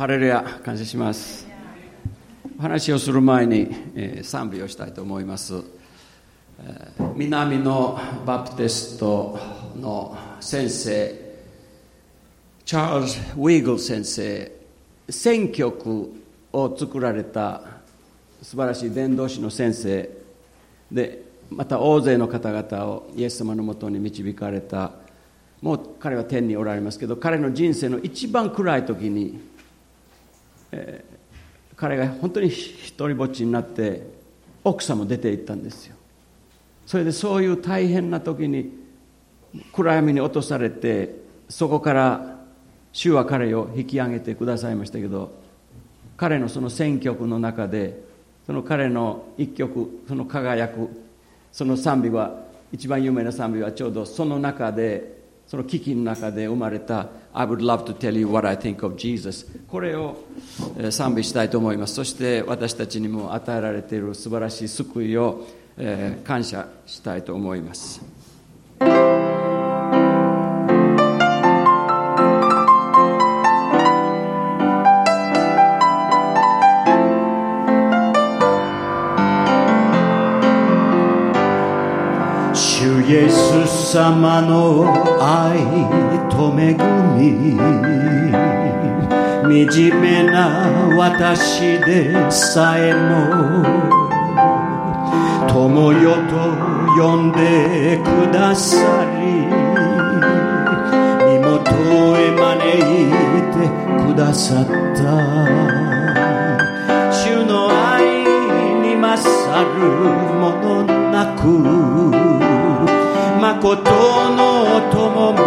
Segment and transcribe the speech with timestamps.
[0.00, 1.46] ハレルヤ感謝します。
[2.58, 5.62] お話をする前に、えー、賛美をしたいと思います、
[6.58, 9.38] えー、南のバプテスト
[9.78, 11.34] の先生
[12.64, 14.50] チャールズ・ウィーグル先生
[15.10, 16.10] 選曲
[16.50, 17.60] を作られた
[18.40, 20.08] 素晴らしい伝道師の先生
[20.90, 24.92] でまた大勢の方々をイエス様のもとに導かれた。
[25.60, 29.49] もう彼は天におられますけど彼の人生の一番暗い時に、
[30.72, 34.02] えー、彼が本当に一人ぼっちになって
[34.64, 35.96] 奥さんも出て行ったんですよ。
[36.86, 38.72] それでそういう大変な時に
[39.72, 41.14] 暗闇に落とされて
[41.48, 42.40] そこから
[42.92, 45.32] 主は彼を引き上げてくださいましたけど
[46.16, 48.02] 彼のその選曲の中で
[48.46, 50.88] その彼の一曲その輝く
[51.52, 55.19] その賛美は一番有名な賛美はちょうどその中で
[55.50, 59.44] その危機の中で生まれた I would love to tell you what I think of Jesus.
[59.66, 60.16] これを
[60.92, 61.94] 賛美したいと思います。
[61.94, 65.44] そして私たちにも与えられている素晴らしい救いを
[66.22, 68.00] 感謝したいと思います。
[83.92, 84.84] 様の
[85.20, 85.58] 愛
[86.30, 86.74] と恵
[87.18, 87.58] み
[89.68, 93.64] 惨めな私でさえも
[95.48, 96.36] 友よと
[97.02, 98.76] 呼んでくださ
[99.18, 99.24] り
[101.26, 101.60] 身元
[102.16, 102.80] へ招い
[103.50, 103.66] て
[104.06, 105.00] くださった。
[107.12, 108.24] 主の愛
[108.82, 109.28] に勝
[109.74, 109.80] る
[110.38, 111.42] ものなく
[113.62, 113.84] 誠
[114.30, 114.40] の
[114.90, 115.44] 友も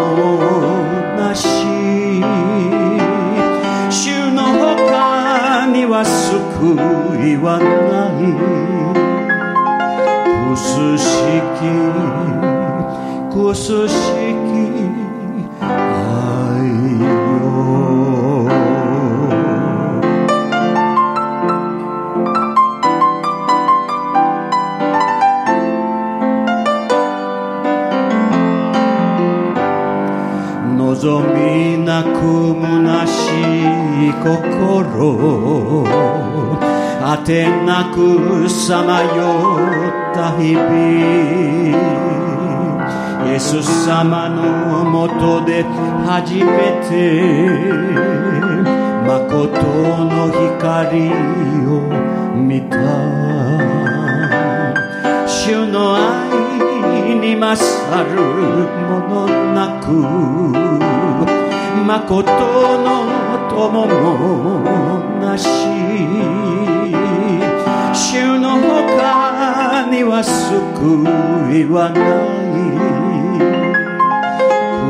[1.18, 1.48] なし。
[3.90, 6.76] 主の他には救
[7.28, 8.22] いはない。
[10.46, 11.10] くすし
[11.58, 11.62] き
[13.34, 13.94] くすし
[14.38, 14.43] き
[31.04, 32.08] 望みなく
[32.62, 33.12] 虚し
[34.08, 35.84] い心。
[37.06, 39.10] あてなくさまよ
[39.92, 40.64] った日々。
[43.28, 45.64] イエス様のもとで
[46.06, 46.42] 初め
[46.88, 47.22] て。
[49.06, 49.44] 誠
[50.06, 51.12] の光
[51.68, 51.70] を
[52.34, 52.78] 見た。
[55.28, 56.43] 主の愛
[57.34, 59.92] に勝るものなく
[61.86, 62.24] 誠
[62.78, 62.88] の
[63.50, 64.00] 友も
[65.20, 65.48] なし
[67.94, 71.04] 主の他には救
[71.58, 72.00] いはな
[72.40, 72.54] い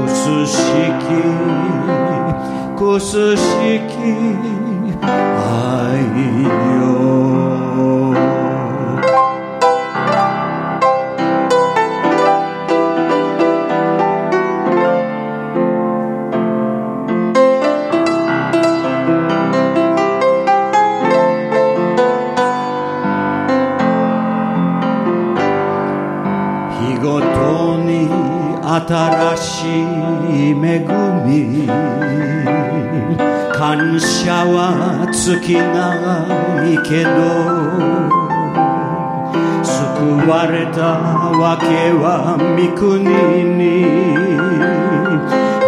[0.06, 0.58] くすし
[1.00, 1.04] き
[2.78, 3.42] くすし
[3.88, 3.92] き
[5.36, 6.04] 愛
[6.78, 7.43] よ
[35.24, 36.28] は尽きな
[36.68, 37.10] いけど
[39.64, 39.72] 救
[40.30, 41.00] われた
[41.40, 41.64] わけ
[41.94, 43.00] は御国
[43.56, 43.86] に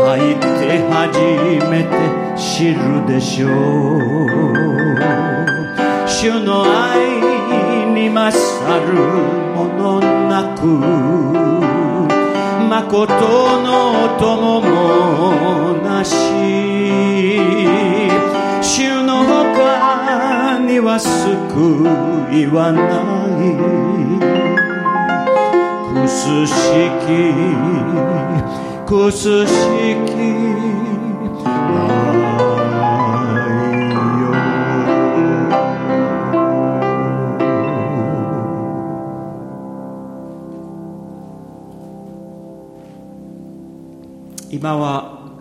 [0.04, 1.16] 入って初
[1.70, 1.90] めて
[2.36, 3.50] 知るでしょう。
[6.08, 7.22] 主の愛
[7.94, 8.36] に勝
[8.88, 8.94] る
[9.56, 10.66] ものなく
[12.68, 17.95] 誠の友もなし。
[18.76, 21.88] 主の他には救
[22.36, 23.56] いはない
[26.04, 26.54] くすし
[27.00, 27.16] き
[28.86, 29.52] くすし
[30.06, 30.12] き
[31.46, 31.56] 愛
[34.20, 34.36] よ
[44.52, 45.32] 今は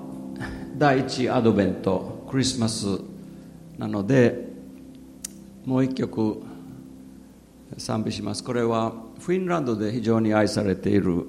[0.78, 3.13] 第一アドベントクリスマス
[3.78, 4.48] なので
[5.64, 6.42] もう一曲
[7.78, 8.44] 賛美します。
[8.44, 11.26] これはフィンランドで非常に愛されている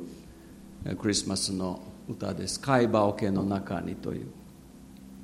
[1.00, 4.28] クリスマスの歌です「カイバオケの中に」という。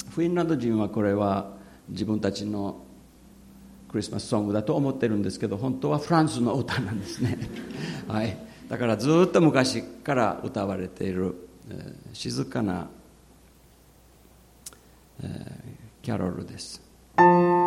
[0.09, 1.53] フィンランド人はこれは
[1.87, 2.83] 自分たちの
[3.89, 7.37] クリスマスソングだと思ってるんですけど本当はフランスの歌なんですね、
[8.07, 8.37] はい、
[8.69, 11.35] だからずっと昔から歌われている、
[11.69, 12.89] えー、静かな、
[15.21, 16.80] えー、キャロルです。
[17.21, 17.60] Thank you.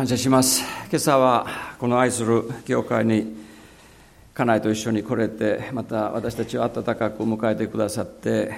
[0.00, 0.62] 感謝します。
[0.88, 1.46] 今朝は
[1.78, 3.36] この愛する教会に
[4.32, 8.50] 家内と一緒に来れてまた私たちを温かく迎えてくださって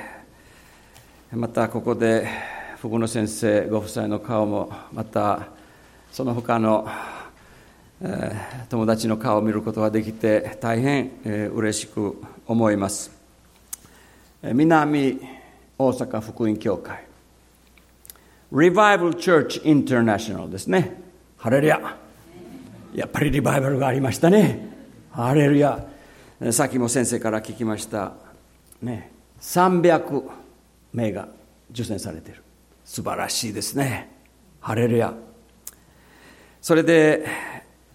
[1.33, 2.29] またここで
[2.79, 5.49] 福野先生ご夫妻の顔もまた
[6.13, 6.89] その他の、
[8.69, 13.11] 友達の顔を見ることができて大変、えー、嬉しく思います。
[14.45, 15.19] 南
[15.77, 17.05] 大阪福音教会。
[18.53, 21.11] Revival Church International ですね。
[21.43, 21.97] ハレルヤ。
[22.95, 24.65] やっぱりリバイバルがありましたね。
[25.11, 25.85] ハレルヤ。
[26.53, 28.13] さっきも先生から聞きました。
[28.81, 29.11] ね。
[29.41, 30.23] 300
[30.93, 31.27] 名が
[31.73, 32.45] 受選されている。
[32.85, 34.09] 素晴らしいですね。
[34.61, 35.13] ハレルヤ。
[36.61, 37.27] それで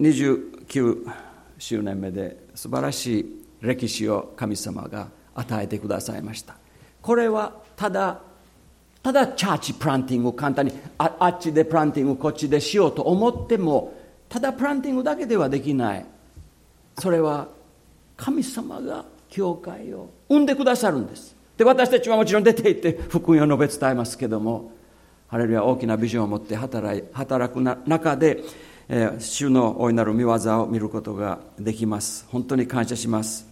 [0.02, 1.10] 29
[1.58, 6.58] 周年目で素晴らしい歴史を神様が与えてくださいました。
[7.02, 8.20] これはただ
[9.08, 13.94] ただチャーチプランティングを簡単にああっちでプランティングこっちでしようと思っても
[14.28, 16.06] ただプランティングだけではできない。
[17.00, 17.48] それは
[18.18, 21.38] 神様が教会を生んでくださるんです。
[21.56, 24.74] で私たちはもちろん出て行って福音を述べ伝えますけども
[25.30, 28.44] ハレルヤ大きなビジョンを持って働い働く中で、
[28.90, 32.26] えー、主の大いなる見業を見ることができます。
[32.30, 33.48] 本当に感謝します。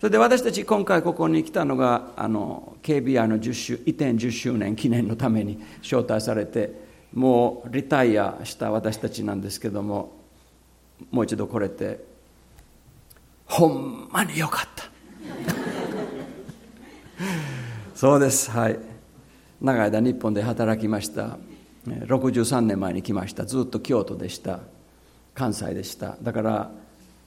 [0.00, 10.12] それで私たち今回ここに来たのがあの KBI の10周移転10周年記念のために招待されてもうリタイアした私たちなんですけども
[11.10, 12.04] もう一度来れて
[13.46, 14.84] ほんまによかった。
[17.94, 18.50] そうです。
[18.50, 18.78] はい。
[19.60, 21.38] 長い間日本で働きました。
[21.86, 23.46] 63年前に来ました。
[23.46, 24.60] ずっと京都でした。
[25.34, 26.16] 関西でした。
[26.20, 26.70] だから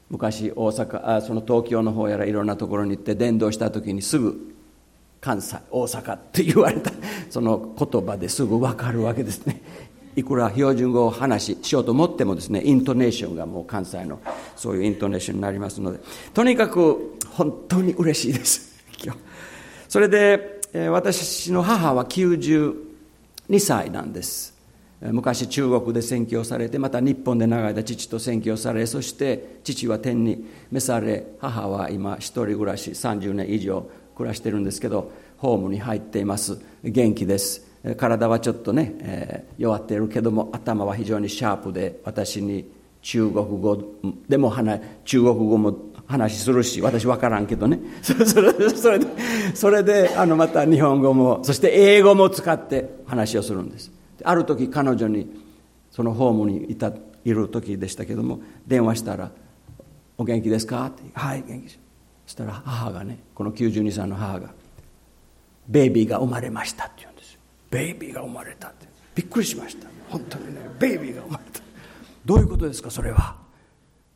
[0.10, 4.56] 昔大阪あその東京の方やらいろんなところに行って伝道した時にすぐ
[5.22, 6.92] 関西大阪って言われた
[7.30, 9.62] その言葉ですぐ分かるわけですね。
[10.16, 14.20] いくら標準語を話しようと思ってもですねイントネーションがもう関西の
[14.56, 16.00] そういうイントネーションになりますので。
[16.34, 18.84] とにかく本当に嬉しいです。
[19.04, 19.20] 今日。
[19.88, 20.60] それで
[20.92, 22.76] 私の母は92
[23.60, 24.59] 歳なんです。
[25.02, 36.60] 昔中国で宣教されてまた日本で長い間父と宣教されそして父は天に召され母は今一人暮らし30年以上暮らしてるんですけどホームに入っています。
[36.84, 37.66] 元気です。
[37.96, 42.70] 体はちょっとね、えー、弱っているけども頭は非常にシャープで私に
[43.02, 43.82] 中国語
[44.28, 47.80] でも話中国語も話するし私分からんけどね。
[48.04, 49.10] それで
[49.54, 53.99] それであのまた日本語もそして英語も使って話をするんです。
[54.24, 55.28] ある時彼女に
[55.92, 56.92] そのホームにいた
[57.26, 59.32] いる時でしたけども電話したら
[60.18, 61.80] 「お元気ですか?」って「はい元気です」
[62.26, 64.54] そしたら母がねこの92歳の母が
[65.68, 67.40] 「ベイビーが生まれました」って言うんですよ。
[67.72, 68.88] ベイビーが生まれたって。
[69.16, 69.88] びっくりしました。
[70.10, 71.60] 本当にねベイビーが生まれた。
[72.26, 73.36] どういうことですかそれは？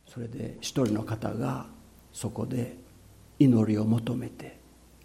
[0.08, 1.66] それで一人の方が
[2.12, 2.76] そこで
[3.38, 4.58] 祈りを求めて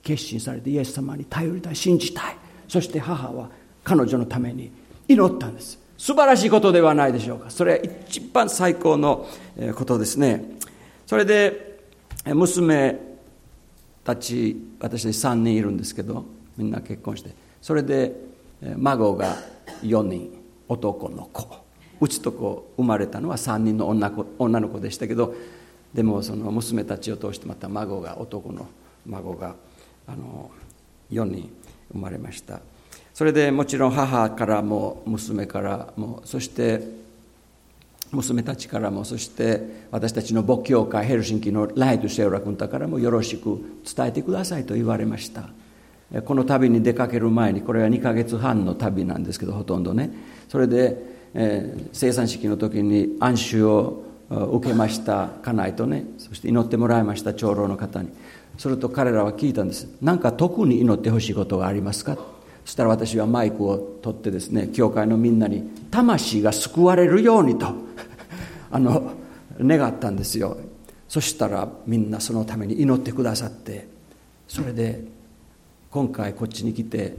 [0.03, 2.38] 決心されてイエス様に頼りたい信じたい。
[2.68, 3.50] そして母は
[3.84, 4.72] 彼女のために
[5.10, 5.80] 祈ったんです。
[5.98, 7.50] 素晴らしいことではないでしょうか。
[7.50, 9.28] それは一番最高の
[9.75, 10.46] ことですね。
[11.08, 11.80] それで
[12.25, 12.98] 娘
[14.04, 16.25] たち私たち3人いるんですけど
[16.56, 17.32] みんな結婚して。
[17.60, 18.16] それで
[18.78, 19.36] 孫が
[19.82, 20.32] 4人
[20.68, 21.58] 男の子。
[22.00, 25.36] うちとこ生まれたのは3人の女女の子でしたけど
[25.94, 28.68] でもその娘たちを通してまた孫が男の
[29.06, 29.56] 孫が
[30.08, 30.50] あの
[31.12, 31.51] 4人
[31.92, 32.62] 生まれました。
[33.19, 36.81] それでもちろん母からも娘からもそして
[38.13, 39.61] 娘たちからもそして
[39.91, 45.49] 私たちの母教会ヘルシンキのライト・シェオラ君たからもよろしく伝えてくださいと言われました。
[46.23, 50.11] この旅に出かける前にこれは2ヶ月半の旅なんですけどほとんどね。
[50.47, 50.95] それで、
[51.33, 58.11] えー、生産式の時に暗衆を受けました家内とねそして祈ってもらいました長老の方に。
[58.57, 59.89] すると彼らは聞いたんです。
[60.01, 62.38] 何か特に祈ってほしいことがありますか？
[62.66, 67.68] そしたら私はマイクを取ってですね教会のみんなに魂が救われるようにと
[68.72, 69.12] あの
[69.60, 70.58] 願ったんですよ。
[71.08, 73.88] そしたらみんなそのために祈ってくださって
[74.48, 75.04] それで
[75.89, 77.16] 今回こっちに来て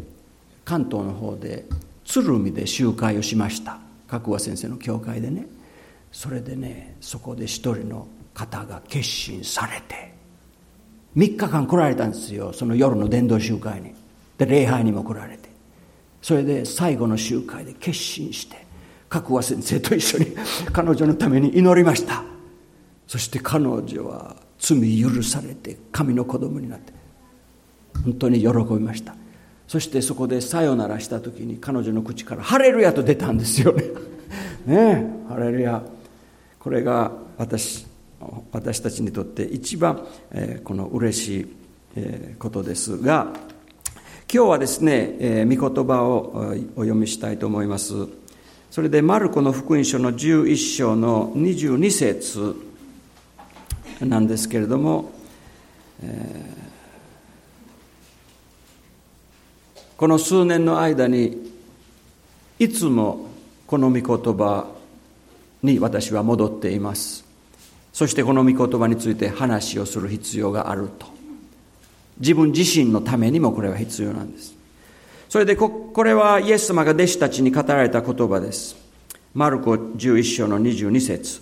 [0.64, 1.66] 関東の方で
[2.04, 3.78] 鶴見で集会をしました。
[4.06, 5.46] 角和先生の教会でね。
[6.12, 10.14] それでねそこで一人の方が決心されて
[11.16, 12.52] 3日間来られたんですよ。
[12.52, 13.99] その夜の伝道集会に。
[14.40, 15.50] で礼拝にも来られて
[16.22, 18.64] それで最後の集会で決心して
[19.10, 20.34] 角和先生と一緒に
[20.72, 22.22] 彼女のために祈りました。
[23.08, 26.92] そして彼女は罪許されて神の子供になって
[28.04, 29.14] 本当に喜びました。
[29.66, 33.84] そしてそこでさよならした時に彼女の口から「ハレルヤ」と出たんですよね。
[34.64, 34.76] ね
[35.28, 35.82] えハレルヤ。
[36.60, 37.86] これが私
[38.52, 41.56] 私たちにとって一番、えー、この嬉しい、
[41.96, 43.32] えー、ことですが
[44.32, 48.06] 今日はですね、えー、御言葉をお読みしたいと思います。
[48.70, 52.54] それでマルコの福音書の11章の22節
[53.98, 55.10] なんですけれども、
[56.00, 61.52] えー、この数年の間に
[62.60, 63.30] いつも
[63.66, 64.68] この御言葉
[65.64, 67.24] に私は戻っています。
[67.92, 71.19] そしてこの御言葉について話をする必要があると。
[72.20, 74.54] 自分自身のためにもこれは必要なんです。
[75.28, 78.76] それでこれはイエス様が弟子たちに語られた言葉です。
[79.34, 81.40] マルコ11章の22節。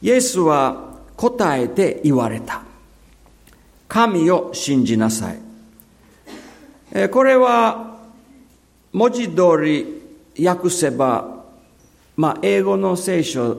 [0.00, 2.62] イエスは答えて言われた。
[3.88, 7.08] 神を信じなさい。
[7.10, 7.98] これは
[8.92, 11.40] 文字通り訳せば
[12.20, 13.56] まあ、英語の聖書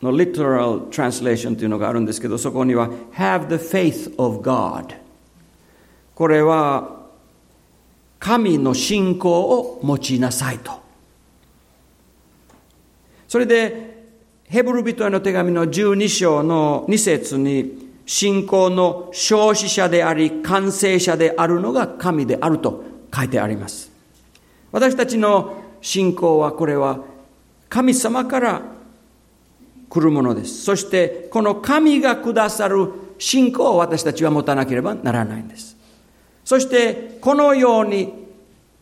[0.00, 5.01] の literal translation というのがあるんですけど、そこには have the faith of God。
[6.14, 7.02] これは
[8.18, 10.72] 神の信仰を持ちなさいと。
[13.28, 13.92] それで、
[14.44, 23.90] ヘブル人への手紙の12章の2節に、信仰の創始者であり、完成者であるのが神であると書いてあります。
[24.70, 27.00] 私たちの信仰はこれは
[27.68, 28.62] 神様から
[29.88, 30.62] 来るものです。
[30.62, 35.76] そしてこの神がくださる信仰を私たちは持たなければならないんです。
[36.44, 38.22] そしてこのように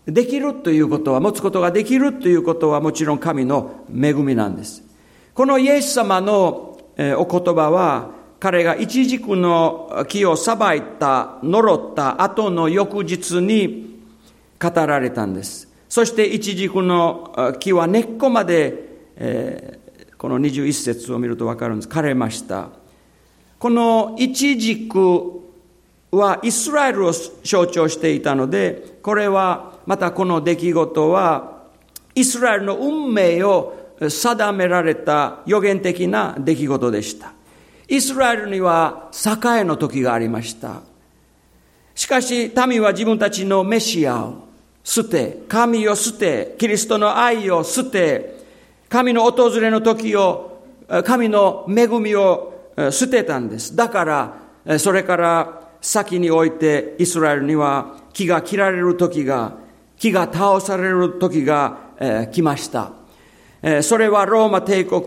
[0.07, 4.83] できるということは、持つことができるということはもちろん神の恵みなんです。
[5.35, 14.01] このイエス様のお言葉は、彼が一軸の木をさばいた、呪った後の翌日に
[14.61, 15.69] 語られたんです。
[15.89, 18.75] そして一軸の木は根っこまで、
[19.17, 21.89] えー、この21節を見ると分かるんです。
[21.89, 22.71] 枯れました。
[23.59, 25.50] この一軸
[26.11, 27.13] はイスラエルを
[27.45, 31.63] 象徴していたので、これはまたこの出来事は
[32.15, 33.77] イスラエルの運命を
[34.09, 37.33] 定められた予言的な出来事でした。
[37.87, 40.81] イスラエルには栄えの時がありました。
[41.95, 44.49] しかし民は自分たちのメシアを
[44.83, 48.41] 捨て、神を捨て、キリストの愛を捨て、
[48.89, 50.63] 神の訪れの時を、
[51.05, 53.77] 神の恵みを捨てたんです。
[53.77, 54.05] だか
[54.67, 59.57] ら、それから先においてイスラエルには木が切られる時が、
[59.97, 61.91] 木が倒される時が、
[62.33, 62.93] 来ました。
[63.83, 65.03] それはローマ帝国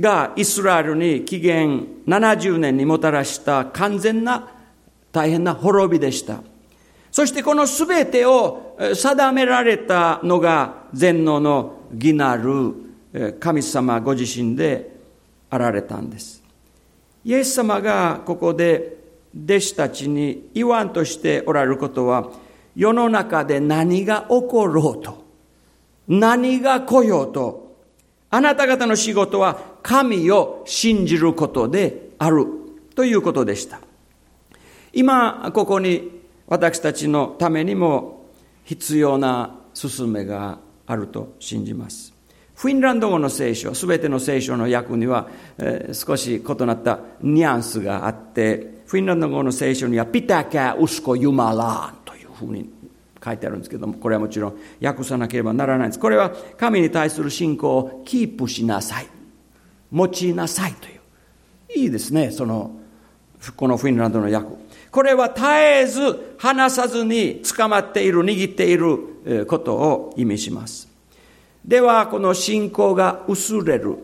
[0.00, 4.50] がイスラエルに紀元70年にもたらした完全な
[5.12, 6.42] 大変な滅びでした。
[7.12, 12.74] そしてこのすべてを定められたのが全能の義なる
[13.38, 14.96] 神様ご自身で
[15.50, 16.42] あられたんです。
[17.24, 18.99] イエス様がここで
[19.34, 22.30] 弟子たちに言わんとしておられることは
[22.74, 25.24] 世の中で何が起ころうと
[26.08, 27.76] 何が来ようと
[28.30, 32.46] あなた方の仕事は神を信じることである
[32.94, 33.80] ということでした。
[34.92, 38.26] 今、ここに私たちのためにも
[38.64, 42.09] 必要な進めがあると信じます。
[42.60, 52.68] フィンランド語の聖書、すべての聖書の訳には、えー、少し異なったニュアンスがあって、フィンランド語の聖書には、ピタカウスコユマラーンというふうに
[53.24, 55.98] 書いてあるんですけども、これはもちろん訳さなければならないんです。
[55.98, 59.06] これは神に対する信仰をキープしなさい。
[59.90, 61.00] 持ちなさいという。
[61.76, 62.72] いいですね、その、
[63.56, 64.54] このフィンランドの訳。
[64.90, 70.89] これは絶えず離さずに捕まっている、握っていることを意味します。
[71.64, 73.96] では、この信仰が薄れる、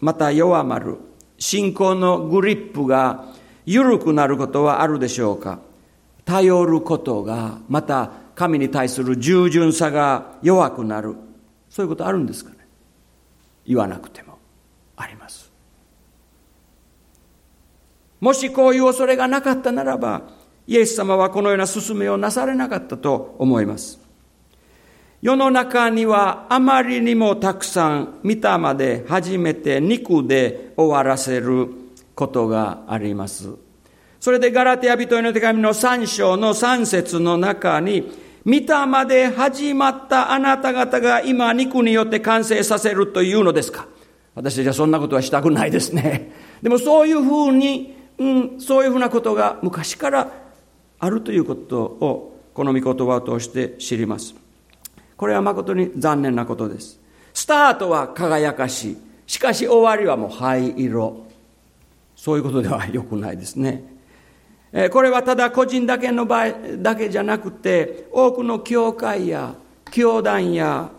[0.00, 0.98] また弱まる、
[1.38, 3.26] 信仰のグリップが
[3.66, 5.60] 緩くなることはあるでしょうか
[6.24, 11.16] 頼ることが、また神に対する従順さが弱くなる。
[11.68, 12.56] そういうことあるんですかね
[13.66, 14.38] 言わなくても。
[14.96, 15.50] あります。
[18.20, 20.22] もしこういう恐れがなかったならば、
[20.66, 24.03] イエス様はこのような勧めをなされなかったと思います。
[25.24, 31.66] 世の中にはあまりにもたくさん見たまで初めて肉で終わらせる
[32.14, 33.48] ことがあります。
[34.20, 38.12] それでガラテヤ人への手紙の3章の3節の中に、
[38.44, 43.88] 見たまで始まったあなた方が今肉によって完成させるというのですか？
[44.34, 46.32] 私たちはそんなことはしたくないですね。
[46.60, 50.30] でもそういうふうに、うん、そういうふうなことが昔から
[50.98, 54.43] あるということをこの御言葉を通して知ります。
[55.16, 57.00] これは誠に残念なことです。
[57.32, 58.96] スタートは輝かしい。
[59.26, 61.26] しかし終わりはもう灰色。
[62.16, 63.84] そういうことでは良くないですね。
[64.90, 69.54] これはただ個人だけの場合だけじゃなくて、多くの教会や
[69.90, 70.90] 教団や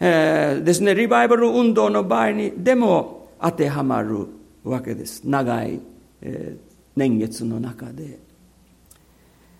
[0.00, 4.26] えー、ですね、リバイバル運動の場合にでも当てはまる
[4.64, 5.22] わけです。
[5.24, 5.80] 長い、
[6.20, 6.58] えー、
[6.96, 8.18] 年月の中で、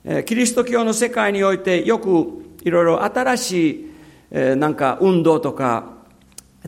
[0.05, 0.25] えー。
[0.25, 3.91] キリスト教の世界においてよくいろいろ新しい、
[4.31, 5.93] えー、なんか運動とか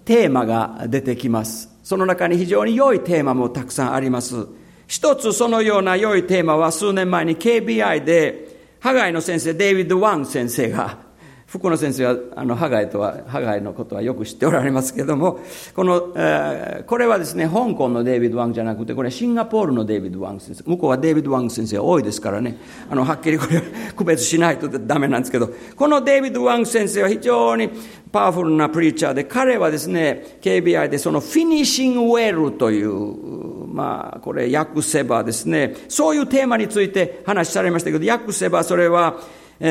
[0.04, 1.74] テーマが出てきます。
[1.82, 4.46] その中に非常に良いテーマもたくさんあります。
[4.86, 10.98] 一つそのような良いテーマは数年前に KBI で、ハガイの先生、デイビッド・ワン先生が
[11.46, 15.38] 福野先生はあのハガイとはハガイのことはよく知っておられますけども
[15.74, 20.64] この、えー、これはですね香港のデイビッド・ワンじゃなくてこれはシンガポールのデイビッド・ワン先生。
[20.64, 22.58] 向こうはデイビッド・ワン先生が多いですからね。
[22.90, 23.62] あのはっきりこれ
[23.96, 27.70] 区別しないとダメなんですけどこのデイビッド・ワン先生は非常に
[28.10, 39.20] パワフルな preacher で彼はですね KBI でその Finishing Well というまあこれ訳せばですねそういうテーマについて話しされましたけど訳せばそれは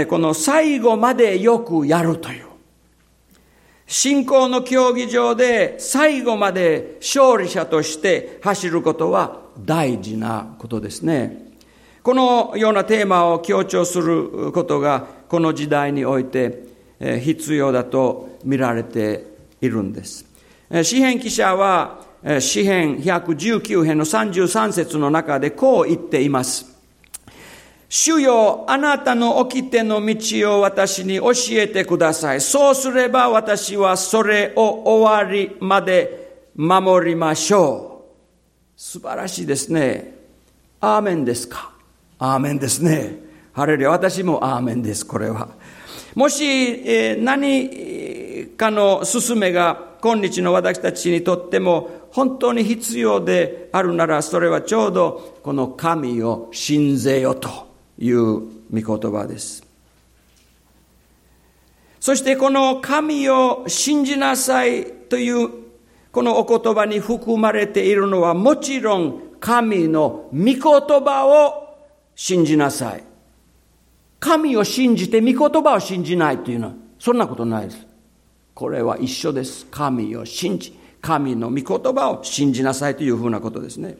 [0.08, 2.46] この最後までよくやるという。
[3.88, 11.46] 信仰の競技場で最後まで勝利者として走ることは大事なことですね。
[12.02, 16.64] このようなテーマを強調することがこの時代において
[17.00, 19.26] 必要だと見られて
[19.62, 20.26] いるんです。
[20.84, 22.00] 詩編記者は
[22.40, 26.75] 詩編119編の33節の中でこう言っています。
[27.88, 32.42] 主よ、あなたの掟の道を私に教えてください。
[32.42, 38.76] そうすれば私はそれを終わりまで守りましょう。
[38.76, 40.16] 素晴らしいですね。
[40.82, 41.72] アーメンですか？
[42.18, 43.20] アーメンですね。
[43.54, 43.92] ハレルヤ。
[43.92, 45.50] 私もアーメンです、これは。
[46.16, 57.65] もし、えー、何かの勧めが今日の私たちにとっても本当に必要であるなら、それはちょうどこの神を信ぜよと
[57.98, 58.40] いう
[58.72, 59.64] 御言葉です。
[62.00, 65.50] そしてこの神を信じなさいという
[66.12, 71.78] このお言葉に含まれているのはもちろん神の御言葉を
[72.16, 73.04] 信じなさい。
[74.20, 77.86] 神を信じて御言葉を信じないというのは、そんなことないです。
[78.54, 79.66] これは一緒です。
[79.68, 83.98] 神を信じ、神の御言葉を信じなさいというふうなことですね。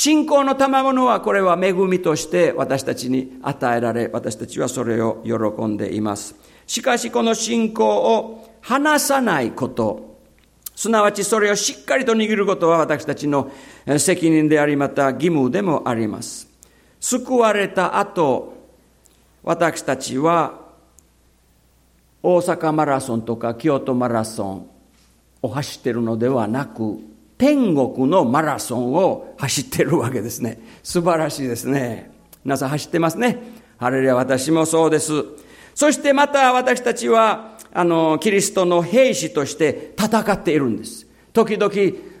[0.00, 6.36] 信仰の賜物はこれは恵みとして私たちに与えられ、私たちはそれを喜んでいます。
[6.68, 10.20] しかしこの信仰を離さないこと、
[10.76, 13.50] すなわちそれをしっかりと握ることは私たちの
[13.98, 16.48] 責任であり、また義務でもあります。
[17.00, 18.54] 救われた後、
[19.42, 20.60] 私たちは
[22.22, 24.70] 大阪マラソンとか京都マラソン
[25.42, 27.00] を走ってるのではなく、
[27.38, 30.60] 天国のマラソンを走ってるわけですね。
[30.82, 32.10] 素晴らしいですね。
[32.44, 33.38] 皆さん走ってますね。
[33.78, 35.12] ハレルヤ私もそうです。
[35.74, 41.06] そしてまた私たちは、あの、キリストの兵士として戦っているんです。
[41.32, 41.72] 時々、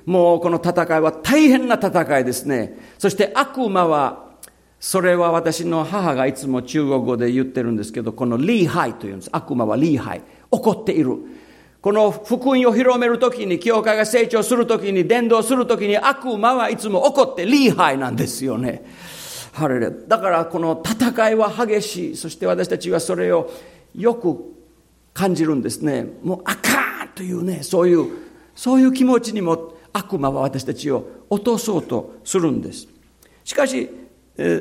[0.06, 2.78] もうこの戦いは大変な戦いですね。
[2.98, 4.28] そして悪魔は
[4.80, 9.30] それは私の母がいつも中国語で言ってるんですけど、このリーハイというんです。
[9.32, 10.22] 悪魔はリーハイ。
[10.50, 11.16] 怒っている。
[11.80, 18.84] この福音を広めるときに、教会が成長するときに、伝道するときに、悪魔はいつも怒ってリーハイなんですよね。
[19.52, 19.90] ハレレ。
[19.90, 22.16] だからこの戦いは激しい。
[22.16, 23.50] そして私たちはそれを
[23.94, 24.54] よく
[25.12, 26.06] 感じるんですね。
[26.22, 28.06] もうあかんというね、そういう、
[28.54, 32.88] そういう気持ちにも悪魔は私たちを落とそうとするんです。
[33.44, 33.88] しかし、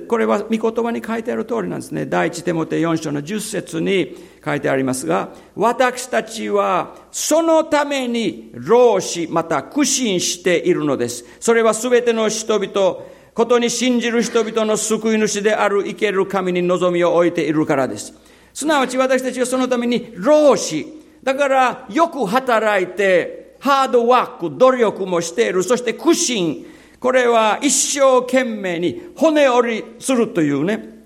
[0.08, 2.08] これは御言葉に書いてある通りなんですね。
[2.08, 11.26] 第一手モて4章の10節に書いてありますが、私たちはそのために老子また苦心しているのです。
[11.40, 13.04] それはすべての人々、
[13.36, 18.16] ことに信じる人々の救い主である生ける神に望みを置いているからです。
[18.56, 20.88] すなわち私たちはそのために老子、
[21.22, 26.66] だからよく働いて、ハードワーク、努力もしている、そして苦心、
[27.00, 31.06] これは一生懸命に骨折りするというね、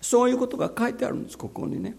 [0.00, 1.96] そういうことが書いてあるんです、ここにね。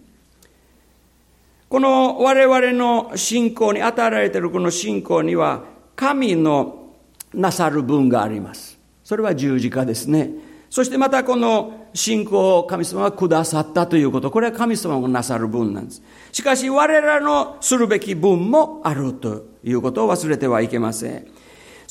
[1.69, 5.63] この我々の信仰に与えられているこの信仰には、
[5.95, 6.89] 神の
[7.33, 8.77] なさる分があります。
[9.03, 10.31] それは十字架ですね。
[10.69, 16.01] そしてまたこの信仰を神様がくださったということ、これは神様がなさる分なんです。
[16.31, 21.27] しかし我々のするべき分もあるということを忘れてはいけません。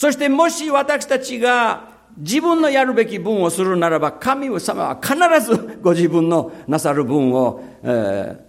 [0.01, 8.41] そしてもし私たちが自分のやるべき分をするならば、神様は必ずご自分のなさる分を、えー、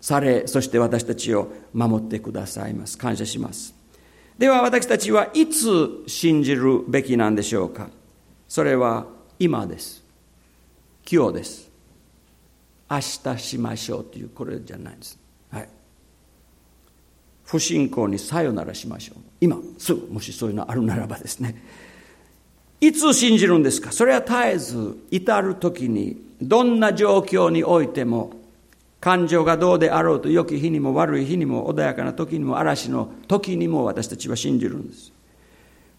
[0.00, 2.96] され、そして私たちを守ってくださいます。
[2.96, 3.74] 感謝します。
[4.38, 7.88] では私たちはいつ信じるべきなんでしょうか
[8.46, 9.06] それは
[9.40, 10.04] 今です。
[11.10, 11.70] 今日です。
[12.88, 15.18] 明日しましょうというこれじゃないです。
[15.50, 15.68] はい
[17.42, 19.29] 不信仰にさよならしましょう。
[19.40, 21.62] 今、すぐ、もしそういうのあるならばですね。
[22.80, 23.92] いつ信じるんですか？
[23.92, 28.32] それは絶えず、至る時に、どんな状況においても、
[29.00, 35.12] 感情がどうであろうと、良き日にも悪い日にも、穏やかな時にも、嵐の時にも私たちは信じるんです。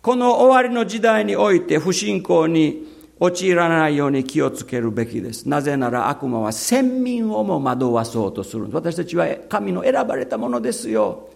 [0.02, 2.88] この終わりの時代において不信仰に
[3.20, 5.48] 陥らないように気をつけるべきです。
[5.48, 8.68] なぜなら悪魔は先民をも惑わそうとする。
[8.72, 11.30] 私たちは神の選ばれたものですよ。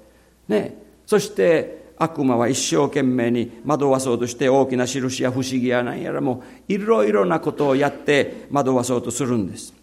[0.47, 9.73] ね、そして悪魔は一生懸命に惑わそうとして大きな印や不思議や何やらもいろいろなことをやって惑わそうとするんです。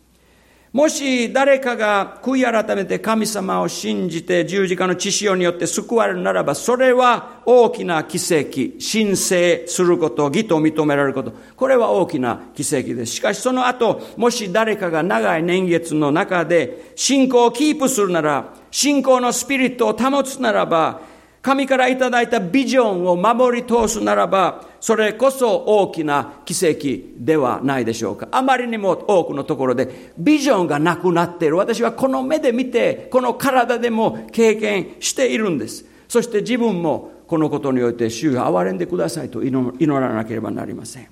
[0.73, 13.17] もし誰かが悔い改めて神様を信じて十字架の血潮によって救われるならば、それは大きな奇跡、申請すること、義と認められること、これは大きな奇跡です。
[13.17, 21.12] しかしその後、もし誰かが長い年月の中で信仰をキープするなら、信仰のスピリットを保つならば、
[21.43, 28.29] 神からいただいたビジョンを守り通すならば、それこそ大きな奇跡ではないでしょうか。
[28.31, 31.57] あまりにも多くのところでビジョンがなくなっている。
[31.57, 35.85] 私はこの目で見て、この体でも経験しているんです。
[36.07, 41.09] そして自分もこのことにおいて主よ憐れんでくださいと祈らなければなりません。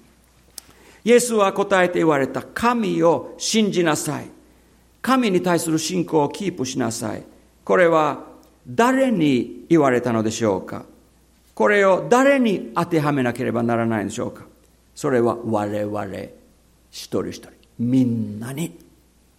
[1.03, 2.43] イエスは答えて言われた。
[2.43, 4.29] 神を信じなさい。
[5.03, 7.25] 神に対する信仰をキープしなさい。
[7.65, 8.30] これは
[8.75, 10.85] 誰に言われたのでしょうか？
[11.55, 14.45] これを誰に当てはめなければならないのでしょうか？
[14.95, 16.31] それは我々一
[16.91, 17.51] 人一人。
[17.79, 18.79] みんなに。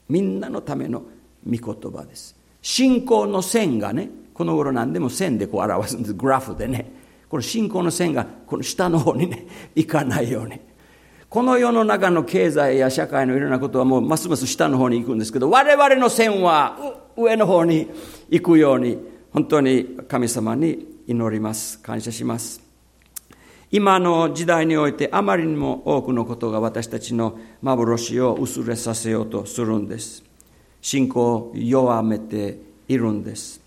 [0.09, 1.03] みんなのための
[1.49, 2.35] 御言葉です。
[2.61, 6.13] 信仰の線がねこの頃何でも線でこう表すんです。
[6.13, 6.91] グラフでね。
[7.29, 10.59] この信仰の線がこの下の方にね行かないように。
[11.29, 16.77] この世の中の経済や社会のいろんなことはもうますます下の方に行くんですけど我々の線は
[17.15, 17.89] 上の方に
[18.29, 21.79] 行くように本当に神様に祈ります。
[21.79, 22.61] 感謝します。
[23.71, 30.21] 今の時代においてあまりにも多くのことが私たちの幻を薄れさせようとするんです。
[30.81, 33.61] 信仰を弱めているんです。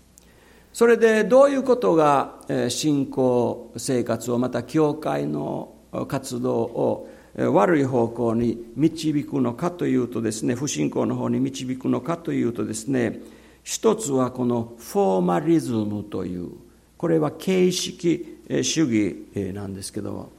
[0.71, 2.35] それでどういうことが
[2.69, 5.73] 信仰生活をまた教会の
[6.07, 13.19] 活動を悪い方向に導くのかというとですね不信仰の方に導くのかというとですね
[13.65, 16.51] 一つはこのフォーマリズムという
[16.97, 20.29] これは形式主義なんですけども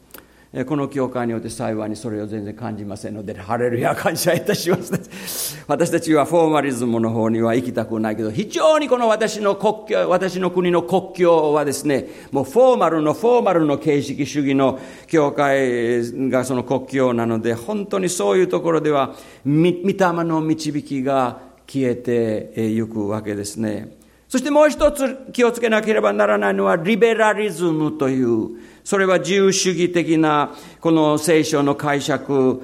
[0.65, 5.63] この教会によって幸いにそれを全然感じませんので、ハレルヤ感謝いたします。
[5.67, 23.97] 私たちはフォーマリズムの方には行きたくないけど、非常にこの私の国境、私の国の国境はですね、もうフォーマルのフォーマルの形式主義の教会がその国境なので、本当にそういうところでは、御霊の導きが消えていくわけですね。
[24.29, 32.61] そしてもう一つ気をつけなければならないのはリベラリズムという、それは自由主義的なこの聖書の解釈、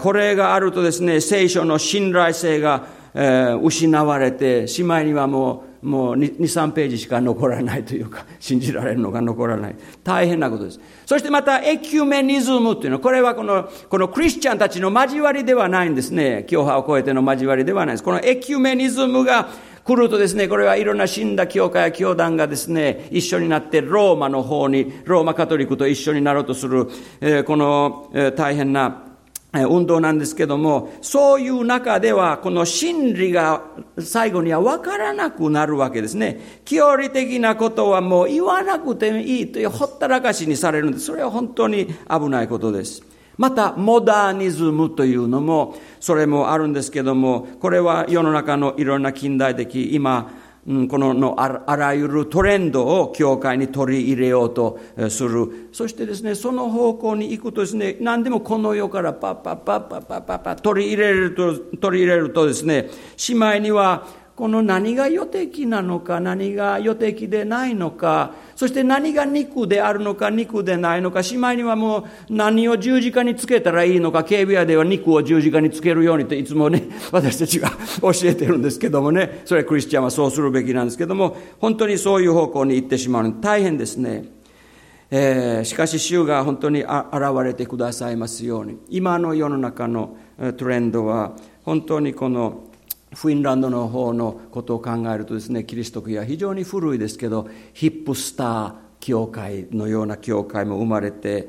[0.00, 2.86] これがあるとですね、聖書の信頼性が
[3.62, 9.76] 失われて、しまいにはもう、もう2、3ページしか残らないというか、信じられるのが残らない。
[10.02, 10.80] 大変なことです。
[11.04, 16.44] そしてまた、エキュメニズムというのは、これはこの、このクリスチャンたちの交わりではないんですね。
[16.48, 18.02] 教派を超えての交わりではないです。
[18.02, 19.48] このエキュメニズムが
[19.86, 26.88] 来るとですね、これはいろんな死んだ教会や教団がですね、一緒になってローマの方に、ローマカトリックと一緒になろうとする、
[27.20, 29.05] えー、この、えー、大変な
[29.64, 33.62] 運動なんですけども、そういう中では、この真理が
[33.98, 36.60] 最後には分からなくなるわけですね。
[36.64, 41.06] 教理的なことはもう言わなくてもいいというほったらかしにされるんです。
[41.06, 43.02] それは本当に危ないことです。
[43.36, 50.30] また、モダニズムというのも、それもあるんですけども、これは世の中のいろんな近代的、今、
[50.66, 55.68] こののあらゆるトレンドを教会に取り入れようとする。
[55.72, 77.70] そしてですね、その方向に行くとですね、何でもこの世からパッパッパッパッパッパッパッ取り入れると、取り入れるとですね、しまいにはこの何が予的なのか何が予的でないのかそして何が肉であるのか肉でないのかしまいにはもう何を十字架につけたらいいのか警備屋では肉を十字架につけるようにといつもね 私たちが
[78.02, 79.40] 教えてるんですけどもね。
[79.46, 83.40] それはクリスチャンはそうするべきなんですけども本当にそういう方向に行ってしまうの。
[83.40, 84.24] 大変ですね。
[85.10, 86.90] えー、しかし主が本当に現
[87.42, 88.76] れてくださいますように。
[88.90, 90.16] 今の世の中の
[90.58, 92.64] トレンドは本当にこの
[93.16, 101.48] フィンランドの方のことを考えるとですねキリスト教は非常に古いですけどヒップスター教会のような教会も生まれて、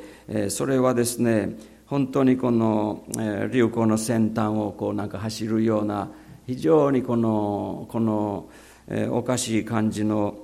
[0.49, 3.03] それはですね本当にこの、
[3.51, 6.11] 流行の先端をこうなんか走るような
[6.45, 8.49] 非常にこのこの、
[9.09, 10.37] おかしい感じの、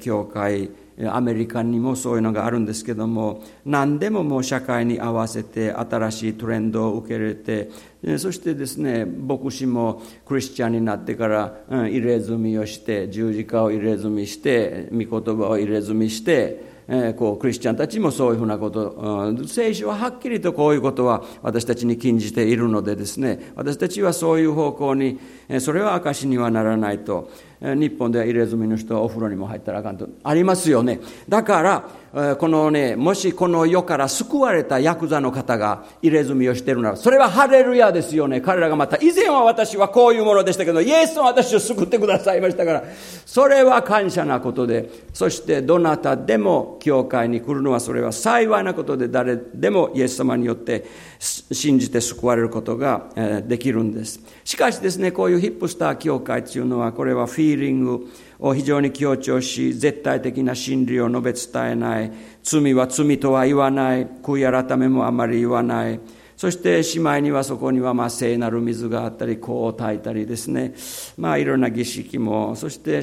[0.00, 0.70] 教会
[1.08, 7.70] アメリカにもそういうのがあるんですけども何でももう社会に合わせて新しいトレンドを受け入れて
[8.18, 25.20] そしてですね牧師もクリスチャンになってから、うん、入れ墨をして十字架を入れ墨して御言葉を入れ墨してえこうクリスチャンたちもそういうふうなこと、聖書ははっきりとこういうことは私たちに禁じているのでですね私たちはそういう方向に
[25.60, 27.30] それは証にはならないと。
[27.60, 30.08] 日本では入れ墨の人はお風呂にも入ったらあかんと。
[30.24, 30.98] ありますよね。
[31.28, 38.40] だからこのねもしこの世から救われたヤクザの方が入れ墨をしてるならそれはハレルヤですよね。
[38.40, 42.84] 彼らがまた以前は私はこういうものでしたけどイエスは私を救ってくださいましたから。
[43.26, 44.88] それは感謝なことで。
[45.12, 50.84] そしてどなたでも教会に来るのはそれは幸いなことで誰でもイエス様によって
[51.20, 53.10] 信じて救われることが
[53.46, 58.08] できるんですしかしですねこういうヒップスター教会というのはこれはフィーリング
[58.40, 62.12] を非常に強調し、絶対的な真理を述べ伝えない。
[62.42, 64.06] 罪は罪とは言わない。
[64.06, 66.00] 悔い改めもあまり言わない。
[66.36, 70.74] そしてしまいにはそこにはまあ聖なる水があったり、香を焚いたりですね。
[71.18, 73.02] まあいろんな儀式も、そして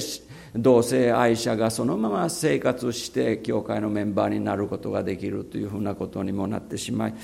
[0.56, 7.14] 同性愛者がそのまま生活して教会のメンバーになることができるというふうなことにもなってしまい、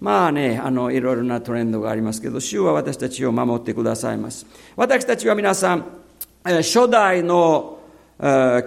[0.00, 4.46] まあね、あの、いろいろなトレンドがありますけど、主は私たちを守ってくださいます。
[4.76, 5.84] 私たちは皆さん、
[6.44, 7.78] 初代の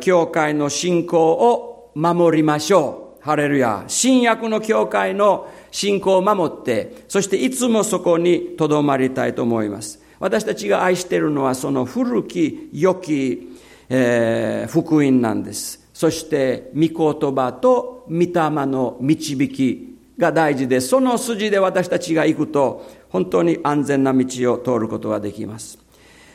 [0.02, 3.24] 教会の信仰を守りましょう。
[3.24, 3.84] ハレルヤ。
[3.88, 10.02] 新約の教会の信仰を守って、そしていつもそこに留まりたいと思います。
[10.20, 13.56] 私たちが愛しているのはその古き良き、
[13.90, 15.88] えー、福音なんです。
[15.94, 18.32] そして御言葉と御霊
[18.66, 25.80] の導きが大事で、その筋で私たちが行くと、本当に安全な道を通ることができます。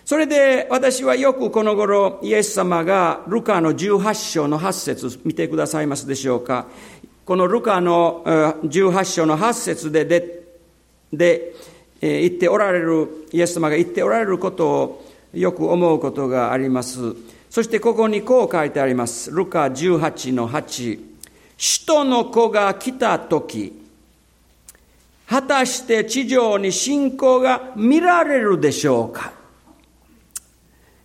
[0.04, 6.66] それで私はよくこの頃イエス様がルカの18章の8節見てくださいますでしょうか。
[7.24, 8.22] このルカの
[8.64, 10.42] 18章の8節でで
[11.10, 11.54] で
[12.00, 17.14] 言っておられる、イエス様が言っておられることをよく思うことがあります。
[17.48, 19.30] そしてここにこう書いてあります。
[19.30, 21.13] ルカ18の8。
[21.56, 23.72] 使徒の子が来た時、
[25.26, 29.32] 果たして地上に信仰が見られるでしょうか？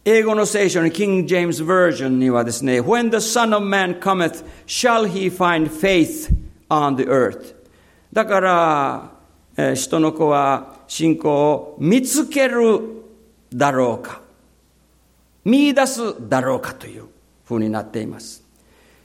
[0.05, 6.33] 英語の聖書に King James Version にはですね、When the Son of Man cometh, shall he find faith
[6.69, 7.55] on the earth?
[8.12, 9.12] だから、
[9.55, 13.03] えー、人の子は信仰を見つける
[13.53, 14.21] だろうか、
[15.45, 17.05] 見出すだろうかという
[17.45, 18.38] ふうになっています。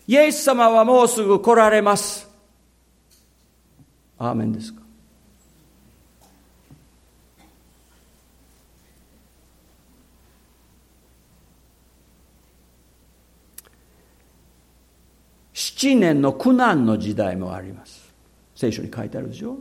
[0.07, 2.29] イエス様はもうすぐ来られます。
[4.19, 4.83] アーメンですか
[15.55, 18.12] ？7年の苦難の時代もあります。
[18.55, 19.57] 聖書に書いてあるでしょ？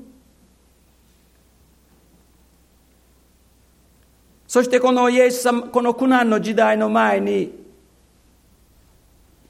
[4.48, 7.63] そしてこのイエス様、この苦難の時代の前に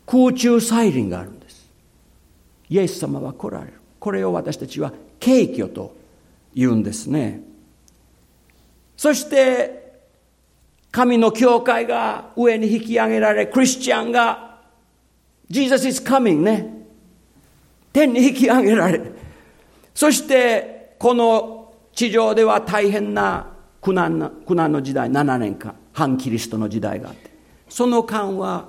[0.06, 1.70] 空中再臨があるんです。
[2.70, 3.74] イエス様は来られる。
[4.00, 5.96] これを私たちは敬虚と
[6.54, 7.42] 言うんですね。
[8.98, 9.84] そして
[10.92, 14.54] 神の教会が上に引き上げられ、クリスチャンが
[15.50, 16.68] Jesus is coming ね。
[17.92, 19.02] 天に引き上げられ。
[19.94, 27.30] そして、この地上では大変な苦難な苦難の時代、7年間、反キリストの時代があって、
[27.70, 28.68] その間は、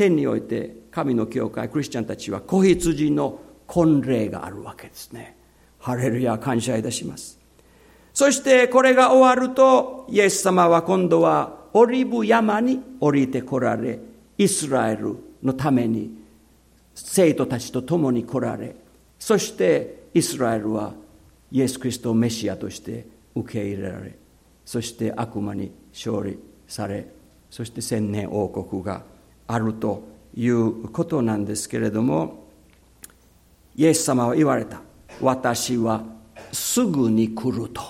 [0.00, 5.36] 天において神の教会、クリスチャンたちは子羊の婚礼があるわけですね。
[5.78, 7.38] ハレルヤ、感謝いたします。
[8.14, 13.98] そしてこれが終わると、イエス様は今度はオリブ山に降りてこられ、
[14.38, 16.16] イスラエルのために
[16.94, 18.74] 生徒たちと共に来られ
[19.18, 20.94] そしてイスラエルは
[21.52, 24.16] イエス・キリストをメシアとして受け入れられ
[24.64, 27.06] そして悪魔に勝利され
[27.50, 29.02] そして千年王国が
[29.52, 30.02] あると
[30.34, 32.40] いうことなんですけれども
[33.76, 34.80] イエス様は言われた。
[35.20, 36.02] 私は
[36.52, 37.82] すぐに来ると。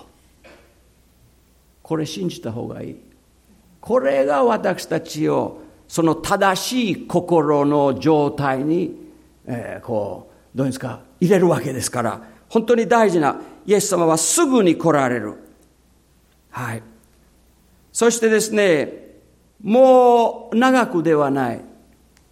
[1.83, 2.97] これ信じた方がいい。
[3.81, 8.95] これが私たちをその正しい心の状態に、
[9.47, 15.35] えー、こう、どうですか、入れるわけですから、本当に大事な、イエス様はすぐに来られる。
[16.51, 16.83] はい。
[17.91, 19.10] そしてですね、
[19.63, 21.61] もう長くではない。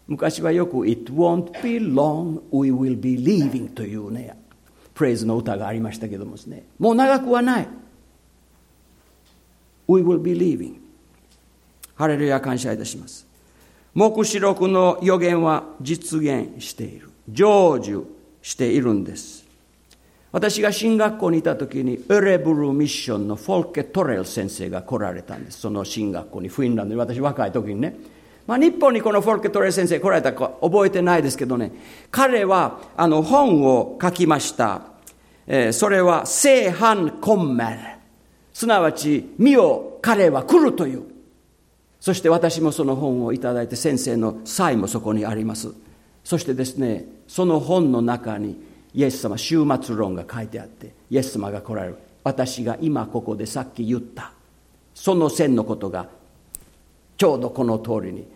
[0.06, 4.38] 昔はよく、It won't be long, we will be leaving というね、
[4.94, 7.68] プレイズの歌がありましたけどもですね、もう長くはない。
[9.86, 10.76] We will be leaving.
[11.94, 13.26] ハレルヤ感謝いたします。
[13.94, 17.10] 黙示録の予言は実現している。
[17.28, 18.04] 成就
[18.40, 19.47] しているんです。
[20.38, 25.58] 私が進学校にいた時に、エレブルミッションのフォルケ・トレル先生が来られたんです。
[25.58, 27.96] その進学校に、フィンランドに、私若い時にね。
[28.46, 31.72] まあ、日本にこのフォルケ・トレル先生来られたか覚えてないですけどね、
[32.12, 34.82] 彼はあの本を書きました。
[35.48, 37.78] えー、それは、聖反コンメル。
[38.52, 41.02] すなわち、見よ、彼は来るという。
[41.98, 45.72] そして私もその本をいただいて先生のサイもそこにあります
[46.22, 48.56] そしてですねその本の中に
[48.98, 54.32] イエス様終末論が書いてあってイエス様が来られる私が今ここでさっき言った
[54.92, 56.08] その線のことが
[57.16, 58.26] ちょうどこの通りに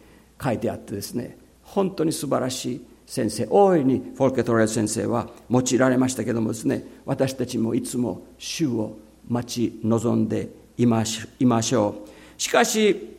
[0.41, 8.97] 書いてあってですね本当に素晴らしい先生大いにフォルケトレル先生は用いられましたけどもですね私たちもいつも主を
[9.29, 10.49] 待ち望んで
[10.79, 13.19] いましょうしかし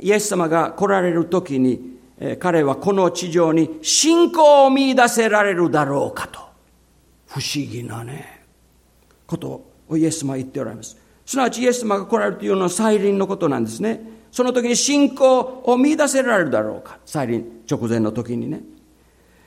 [0.00, 1.98] イエス様が来られる時に、
[2.40, 6.53] 彼はこの地上に信仰を見出せられるだろうかと。
[7.34, 8.44] 不思議なね、
[9.26, 10.96] ことをイエス様は言っておられます。
[11.26, 14.00] すなわちイエス様が来られるというのは再臨のことなんですね。
[14.30, 17.00] その時に信仰を見出せられるだろうか。
[17.04, 18.62] 再臨直前の時にね。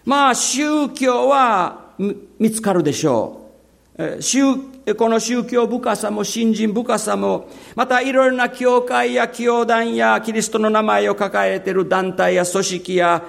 [0.03, 1.93] まあ宗教は
[2.39, 3.51] 見つかるでしょ
[3.97, 4.95] う。
[4.95, 13.23] この宗教深さも信心深さも、またいろいろな教会や教団やキリストの名前を抱えている団体や組織や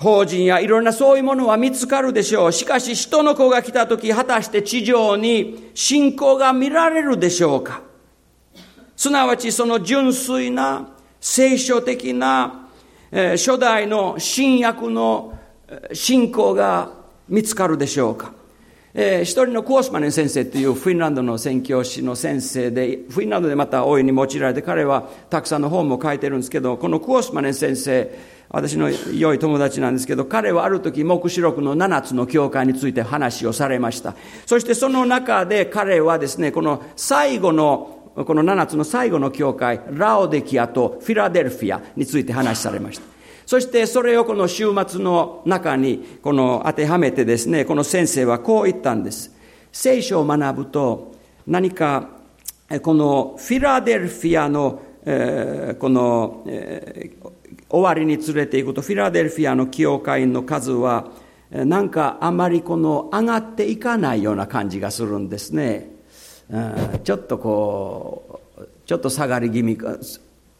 [0.00, 2.52] 法人やいろんなそういうものは見つかるでしょう。
[2.52, 7.82] しかし人の子が来た時、果たして地上に信仰が見られるでしょうか
[8.96, 10.88] すなわちその純粋な
[11.20, 12.70] 聖書的な、
[13.12, 15.38] え初代の新約の
[15.92, 16.92] 信仰が
[17.28, 18.32] 見つかるでしょうか
[18.92, 28.10] えー、一人のコースマネン先生っていうフィンランドの宣教師の先生で、フィンランドでまた大いに用いられて、彼はたくさんの本も書いてるんですけど、このコースマネン先生、
[28.52, 34.16] 私の良い友達なんですけど、彼はある時、黙示録の7つの教会について話をされました。
[34.44, 43.04] そしてその中で彼はですね、この最後のこの7つの最後の教会、ラオデキアとフィラデルフィアについて話されました。
[43.46, 49.32] そしてそれをこの週末の中にこの当てはめてですね、この先生はこう言ったんです。
[49.70, 51.14] 聖書を学ぶと
[51.46, 52.08] 何か
[52.82, 57.30] このフィラデルフィアの、えー、この、えー、
[57.70, 61.12] 終わりに連れていくとフィラデルフィアの教会員の数は
[61.50, 65.90] なんかあまりこの上がっていかないような感じがするんですね。
[67.04, 69.96] ちょっとこうちょっと下がり気味か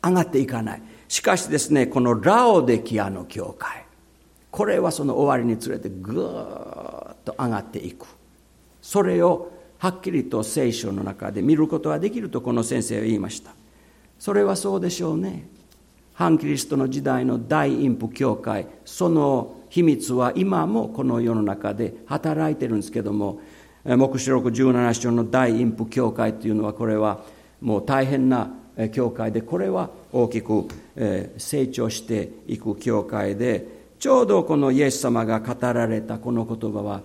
[0.02, 0.82] 上がっていかない。
[1.08, 3.84] しかしですね、このラオデキアの教会、
[4.50, 8.06] これはその終わりにつれてぐーっと上がっていく。
[8.80, 13.52] それをはっきりと聖書の中で見ることができるとこの先生は言いました。
[14.18, 15.48] それはそうでしょうね。
[16.20, 23.40] 反キリストの時代の大陰譜教会、その秘密は今もこの世の中で働いてるんですけども、
[23.86, 27.24] 黙示録17章の大陰譜教会というのはこれは
[27.62, 28.50] もう大変な
[28.92, 30.68] 教会でこれは大きく
[31.38, 33.66] 成長していく教会で
[33.98, 37.00] ちょうどこのイエス様が語られたこの言葉は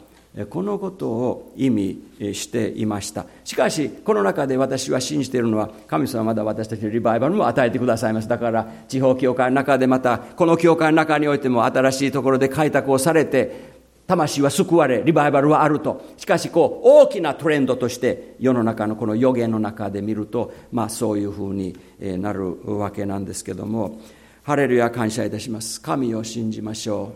[0.50, 2.02] このことを意味
[2.34, 13.76] していましたしかしこの中で私は信じているのは神様はまだ私たちのリバイバルも与えてくださいますだから地方教会の中でまたこの教会の中においても新しいところで開拓をされて
[14.08, 16.06] 魂は救われ、リバイバルはあると。
[16.18, 24.00] しかし、こう、大きなトレンドとして、世の中のこの予言の中で見ると、まあ、そういうふうになるわけなんですけども、
[24.44, 25.82] ハレルヤ感謝いたします。
[25.82, 27.14] 神を信じましょ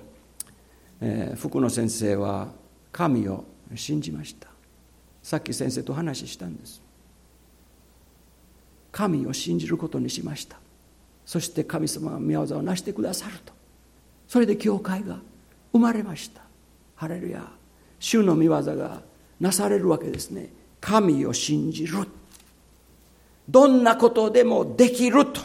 [1.02, 1.06] う。
[1.06, 2.48] えー、福野先生は、
[2.92, 4.48] 神を信じました。
[5.22, 6.82] さっき先生と話したんです。
[8.92, 10.58] 神を信じることにしました。
[11.26, 13.54] そして神様が宮業を成してくださると。
[14.28, 15.20] それで教会が
[15.72, 16.42] 生まれました。
[17.00, 17.50] ハレルヤ
[18.00, 19.02] 主の御業が
[19.40, 20.50] なされるわけですね
[20.82, 22.06] 神を信じる
[23.48, 25.40] どんなことでもできると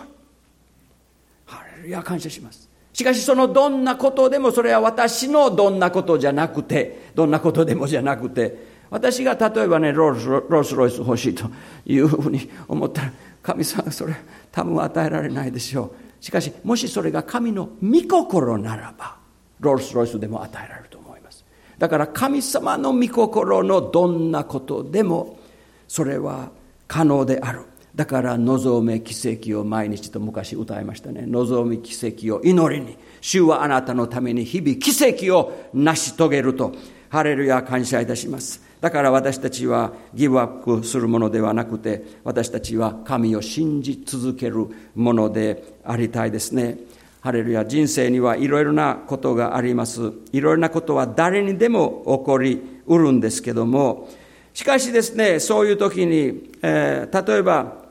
[1.46, 11.50] ハレルヤ感謝しますしかしそのどんなことでもそれは私のどんなことじゃなくてどんなことでもじゃなくて私が例えばねロールスロイス欲しいと
[11.84, 14.14] いうふうに思ったら神様それ
[14.52, 19.16] 多分与えられないでしょうしかしもしそれが神の御心ならば
[19.58, 21.44] ロールスロイスでも与えられると思います
[21.76, 25.40] だから神様の御心のどんなことでも
[25.88, 26.50] それは
[26.86, 27.62] 可能である。
[27.94, 31.26] だから望め奇跡を毎日と昔歌いましたね。
[31.26, 32.96] 望み奇跡を祈りに。
[33.20, 36.72] 主はあなたのために日々奇跡を成し遂げると。
[37.08, 38.60] ハレルヤ感謝いたします。
[38.80, 44.66] だから私たちはギブアップするものではなくて、私たちは神を信じ続ける
[44.96, 46.78] ものでありたいですね。
[47.20, 50.12] ハレルヤ、人生にはいろいろなことがあります。
[50.32, 54.08] いろいろなことは誰にでも起こりうるんですけども、
[54.52, 57.83] しかしですね、そういう時に、えー、例えば、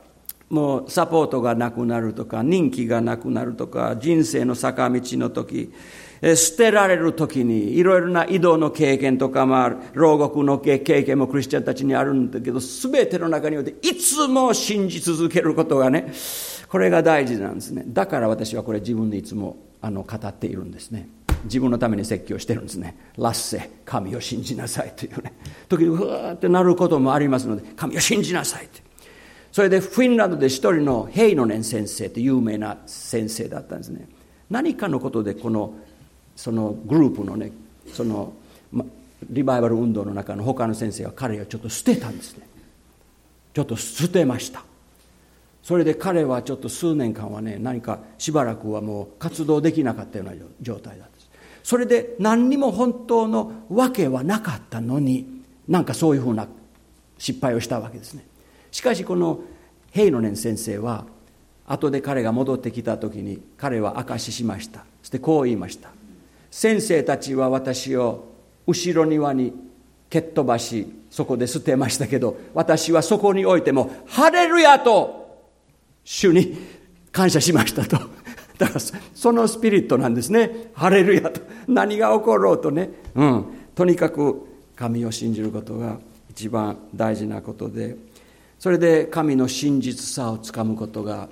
[0.54, 5.72] もうサポートがなくなるとか、人気がなくなるとか、人生の坂道の時、
[6.22, 16.12] 捨てられる時にいろいろな移動の経験とか、まあ、牢獄の経験もクリスチャンたちにあるんだけど、すべての中においていつも信じ続けることがね、
[16.68, 17.82] これが大事なんですね。
[17.88, 21.08] だから私はこれ自分でいつもあの語っているんですね。
[21.44, 22.96] 自分のために説教してるんですね。
[23.18, 25.34] ラッセ神を信じなさいというね。
[25.68, 28.83] 時にふわってなることもありますので神を信じなさいって。
[29.54, 34.08] それでフィンランドで一人のヘイノネン先生って有名な先生だったんですね。
[34.50, 35.74] 何かのことでこの
[36.34, 37.52] そのグループのね
[37.92, 38.32] その、
[39.30, 42.48] リバイバル運動の中の他の先生が彼をちょっと捨てたんですね。
[43.52, 44.64] ちょっと捨てました。
[45.62, 50.32] それで彼はちょっと数年間はね何かしばらくはもう活動できなかったような
[50.62, 51.14] 状態だった
[51.62, 56.48] それで何にも本当のわけはなかったのになんかそういうふうな
[57.18, 58.26] 失敗をしたわけですね。
[58.74, 59.38] しかしこの
[59.92, 61.06] 平野年先生は
[61.64, 64.80] 後で彼が戻ってきた時に彼は証ししました。
[65.00, 65.90] そしてこう言いました。
[66.50, 68.24] 先生たちは私を
[68.66, 69.52] 後ろ庭に
[70.10, 75.44] 蹴っ飛ばしそこで捨てましたけど私はそこにおいても「ハレルヤ!」と
[76.02, 76.58] 主に
[77.12, 77.96] 感謝しましたと。
[78.58, 78.80] だから
[79.14, 80.70] そのスピリットなんですね。
[80.74, 81.40] ハレルヤと。
[81.68, 83.44] 何が起ころうとね、うん、
[83.76, 84.44] とにかく
[84.74, 87.96] 神を信じることが一番大事なことで
[88.64, 91.28] それで神の真実さをつかむことが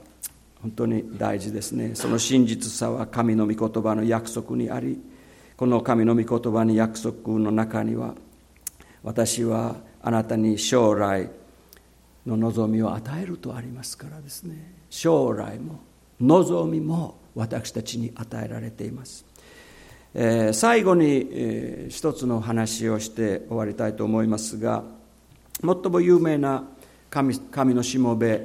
[0.61, 1.95] 本当に大事ですね。
[1.95, 5.01] その真実さは神の御言葉の約束にあり
[5.57, 8.15] この神の御言葉の約束の中には
[9.03, 11.31] 私はあなたに将来
[12.27, 14.71] の望みを与えるとありますからですね。
[14.91, 15.81] 将来も
[16.21, 19.25] 望みも私たちに与えられています、
[20.13, 24.85] えー、最後に、えー、一つの話をして終わりたいと思いますが
[25.63, 26.69] 最も有名な
[27.13, 28.41] 神神のしもべ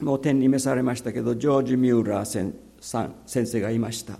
[0.00, 2.52] もう天に召されましたけどジョージ・ミューラー先
[3.26, 4.18] 先生がいました。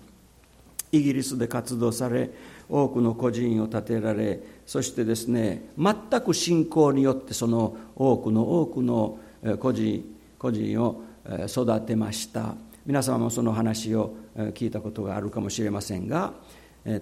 [0.92, 2.30] イギリスで活動され
[2.68, 9.18] 多くの個人を立てられそしてですね全く信仰によってその多くの多くの
[9.58, 11.02] 個人個人を
[11.48, 12.54] 育てました。
[12.86, 14.14] 皆様もその話を
[14.54, 16.32] 聞いたことがあるかもしれませんが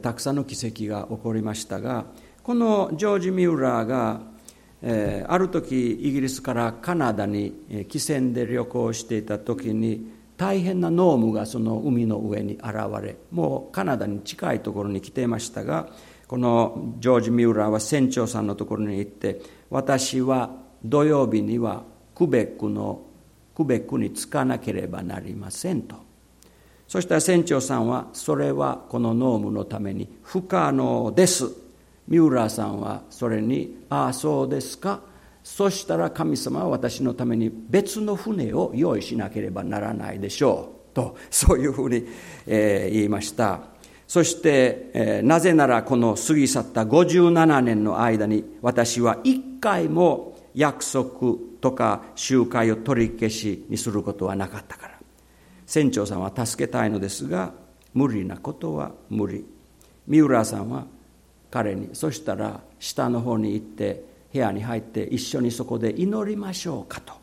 [0.03, 2.07] たくさんの奇跡が起こりましたが
[2.43, 4.36] このジョージ・ミューラーが
[4.83, 7.53] ある時イギリスからカナダに
[7.89, 15.89] 汽船で旅行していた時に大変な濃霧がその海の上に現れもうカナダに近いところに来ていましたが
[16.29, 20.51] このジョージ・ミューラーは船長さんのところに行って私は
[20.85, 23.03] 土曜日にはクベックの
[23.55, 25.97] クベックに着かなければなりませんと。
[26.87, 31.66] そしたら船長さんはそれはこの濃霧のために不可能です。
[32.09, 35.01] ミューラーさんはそれに「ああそうですか」
[35.43, 40.77] そしたら神様は私のために別の船を用意しなければならないでしょう。
[40.93, 42.05] とそういうふうに、
[42.47, 43.61] えー、言いました。
[44.09, 54.99] そして、えー、なぜならこの過ぎ去った57年の間に私は一回も約束とか集会を取り消しにすることはなかったから。
[55.67, 57.53] 船長さんは助けたいのですが
[57.93, 59.45] 無理なことは無理。
[60.09, 60.87] 三浦さんは
[61.51, 61.91] 彼に。
[61.93, 67.15] そしたら下の方に行って部屋に入って一緒にそこで祈りましょうかと。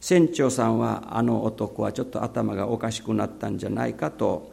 [0.00, 4.52] 船長さんはあの男はちょっと頭がおかしくなったんじゃないかと。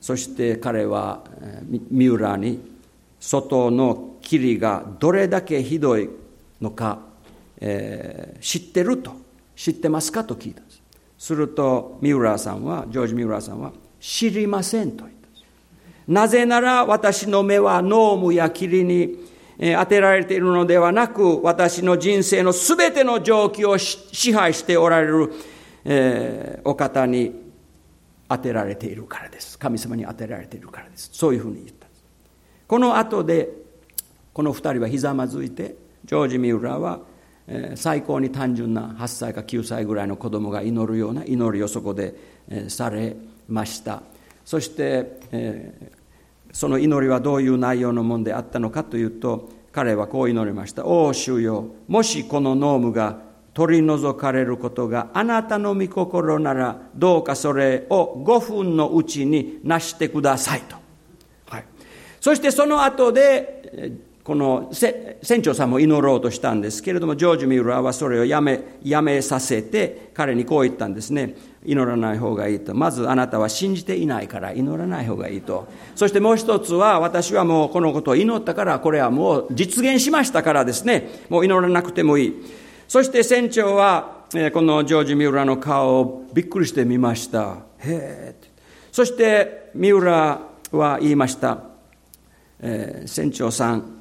[0.00, 1.24] そして彼は
[1.90, 2.60] 三浦に
[3.18, 6.08] 外の霧がどれだけひどい
[6.60, 7.00] のか、
[7.60, 9.20] えー、知ってると。
[9.60, 10.82] 知ってますかと聞いたんです。
[11.18, 15.19] すると三浦さんはジョージ・ミューラーさんは知りませんと言った。
[16.10, 19.16] なぜなら私の目は濃霧や霧に
[19.60, 25.32] 当てられているのではなく、私の人生のすべての状況を支配しておられる、
[25.84, 27.32] えー、お方に
[28.28, 29.56] 当てられているからです。
[29.56, 31.10] 神様に当てられているからです。
[31.12, 31.86] そういうふうに言った
[32.66, 33.48] この後で、
[34.32, 37.00] この二人はひざまずいて、ジョージ・ミューラーは、
[37.46, 42.14] えー、最高に単純な8歳か9歳ぐらいの子供が祈るような祈りをそこで、
[42.48, 43.14] えー、され
[43.48, 44.02] ました。
[44.44, 45.99] そして、えー、
[46.52, 53.18] その祈りはどういう内容のものであったのかというと彼はこう祈りました「おお主よもしこのノームが
[53.54, 60.76] 取り除かれることがあなたの御心ならどうかそれを5分のうちになしてくださいと」
[61.46, 61.64] はい、
[62.20, 72.72] そしてその後でこの船長さんも祈ろうとしたんですけれどもジョージ・ミューラーはそれをやめやめさせて彼にこう言ったんですね祈らない方がいいと。
[72.72, 75.66] まずあなたは信じていないから祈らない方がいいと。
[75.96, 81.08] そしてもう一つは私はもうこのことを祈ったからこれはもう実現しましたからですね。
[81.28, 82.34] もう祈らなくてもいい。
[82.86, 87.64] そして船長はこのジョージ・ミューラーの顔をびっくりしてみました。
[87.78, 88.36] へえ。
[88.92, 91.64] そしてミューラーは言いました。
[92.60, 93.99] えー、船長さん、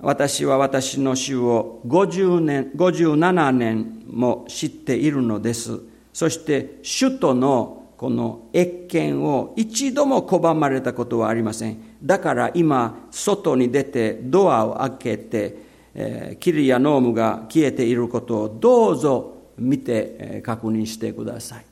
[0.00, 5.80] 私は私の主を50年、57年も知っているのです。
[6.12, 11.96] そして首都のこの越見を一度も拒まれたことはありません。
[12.00, 15.56] だから今、外に出てドアを開けて、
[15.94, 21.66] えー、霧や濃霧が消えていることをどうぞ見て、えー、確認してください。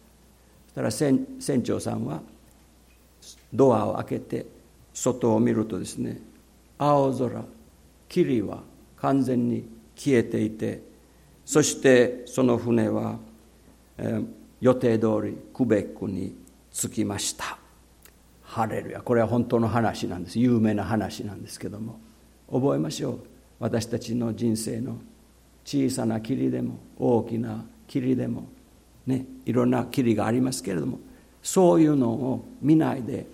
[0.66, 2.20] そしたら船船長さんは
[3.52, 4.46] ドアを開けて
[4.92, 6.20] 外を見るとですね、
[6.76, 7.44] 青空、
[8.08, 8.62] 霧は
[8.96, 10.82] 完全に消えていて、
[11.44, 13.18] そしてその船は
[14.60, 16.36] 予定通りクベックに
[16.72, 17.58] 着きました。
[18.42, 19.00] ハレルヤ。
[19.00, 20.38] これは本当の話なんです。
[20.38, 21.98] 有名な話なんですけども。
[22.50, 23.18] 覚えましょう。
[23.58, 24.98] 私たちの人生の
[25.64, 28.48] 小さな霧でも大きな霧でも
[29.06, 31.00] ねいろんな霧がありますけれども
[31.42, 33.26] そういうのを見ないで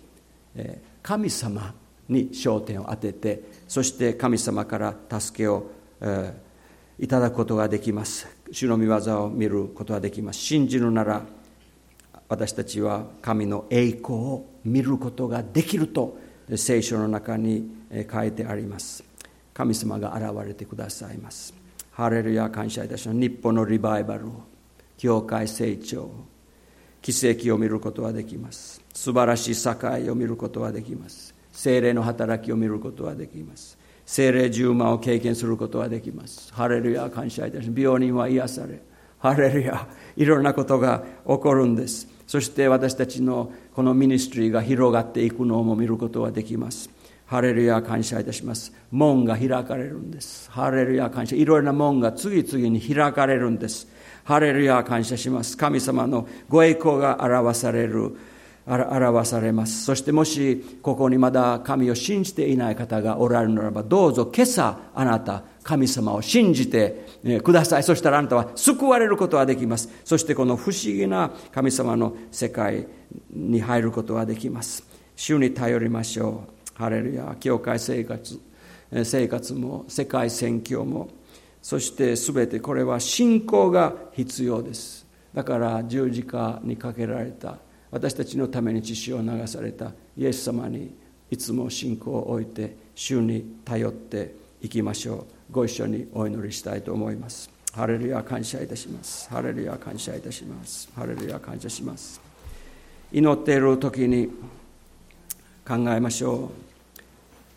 [0.55, 1.75] え神様
[2.13, 6.35] に焦点を当ててそして神様から助けをえ
[6.99, 8.29] いただくことができます。
[8.53, 10.39] 主の御業を見ることができます。
[10.39, 11.23] 信じるなら
[12.29, 16.17] 私たちは神の栄光を見ることができると
[16.55, 17.75] 聖書の中に
[18.11, 19.03] 書いてあります。
[19.53, 21.55] 神様が現れてくださいます。
[21.91, 23.21] ハレルヤ感謝いたします。
[23.21, 24.45] 日本のリバイバルを
[24.97, 26.11] 教会成長
[27.01, 28.81] 奇跡を見ることができます。
[28.95, 31.32] 素晴らしい栄を見ることができます。
[31.53, 33.79] 精霊の働きを見ることができます。
[34.05, 36.53] 精霊十万を経験することができます。
[36.53, 37.81] ハレルヤ感謝いたします。
[37.81, 38.81] 病人は癒され
[39.19, 39.87] ハレルヤ
[40.17, 42.09] いろんなことが起こるんです。
[42.27, 46.91] そして私たちのこのミニストリーが広がっていくのも見ることができます。
[47.27, 48.73] ハレルヤ感謝いたします。
[48.91, 50.51] 門が開かれるんです。
[50.51, 51.37] ハレルヤ感謝。
[51.37, 53.87] いろいろな門が次々に開かれるんです。
[54.25, 55.57] ハレルヤ感謝します。
[55.57, 58.17] 神様のご栄光が表される
[58.67, 59.85] 表されます。
[59.85, 67.07] そしてもしここにまだ神を信じていない方がおられるならばどうぞ今朝あなた神様を信じて
[67.43, 67.83] ください。
[67.83, 69.89] そしたらあなたは救われることができます。
[70.05, 72.87] そしてこの不思議な神様の世界
[73.31, 74.85] に入ることができます。
[75.17, 76.53] 主に頼りましょう。
[76.75, 78.41] ハレルヤ教会生活
[79.05, 81.09] 生活も世界宣教も。
[81.63, 85.07] そして全てこれは信仰が必要です。
[85.33, 87.59] だから十字架にかけられた。
[87.93, 90.97] 私たちのために血潮を流されたイエス様に
[91.31, 95.53] いつも信仰を置いて主に頼っていきましょう。
[95.53, 97.51] ご一緒にお祈りしたいと思います。
[97.73, 99.29] ハレルヤ感謝いたします。
[99.29, 100.91] ハレルヤ感謝いたします。
[100.97, 102.21] ハレルヤ感謝します。
[103.13, 104.29] 祈っている時に
[105.67, 106.51] 考えましょう、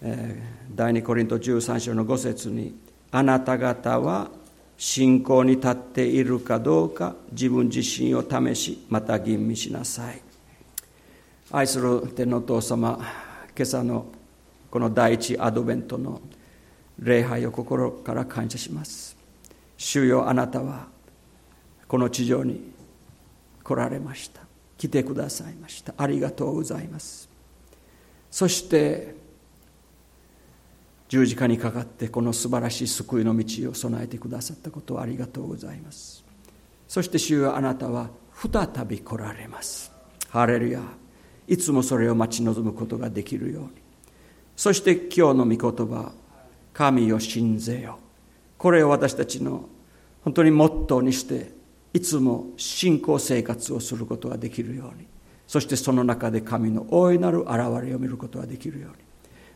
[0.02, 2.76] えー、第二コリント13章の5節に
[3.12, 4.30] あなた方は
[4.78, 10.25] 信仰に立っているかどうか自分自身を試しまた吟味しなさい。
[11.56, 13.00] 愛する天のお父様
[13.58, 14.08] 今朝の
[14.70, 16.20] この第一アドベントの
[17.00, 19.16] 礼拝を心から感謝します。
[19.78, 20.88] 主よあなたは
[21.88, 22.74] この地上に
[23.64, 24.42] 来られました。
[24.78, 25.94] 来てくださいました。
[25.96, 27.30] ありがとうございます。
[28.30, 29.16] そして
[31.08, 36.26] 十字架にかかってこの素晴らしい救いの道を備えてくださったことをありがとうございます。
[36.86, 39.90] そして主よあなたは再び来られます。
[40.28, 41.05] ハレルヤ。
[41.48, 43.70] いつもそれを待ち望むことができるように。
[44.56, 46.14] そして今日の御言葉
[46.74, 48.00] 神を信ぜよ。
[48.58, 49.70] これを私たちの
[50.24, 51.52] 本当にモットーにして
[51.94, 55.06] いつも信仰生活をすることができるように。
[55.48, 58.98] そしてその中で神の大いなる現れを見ることができるように。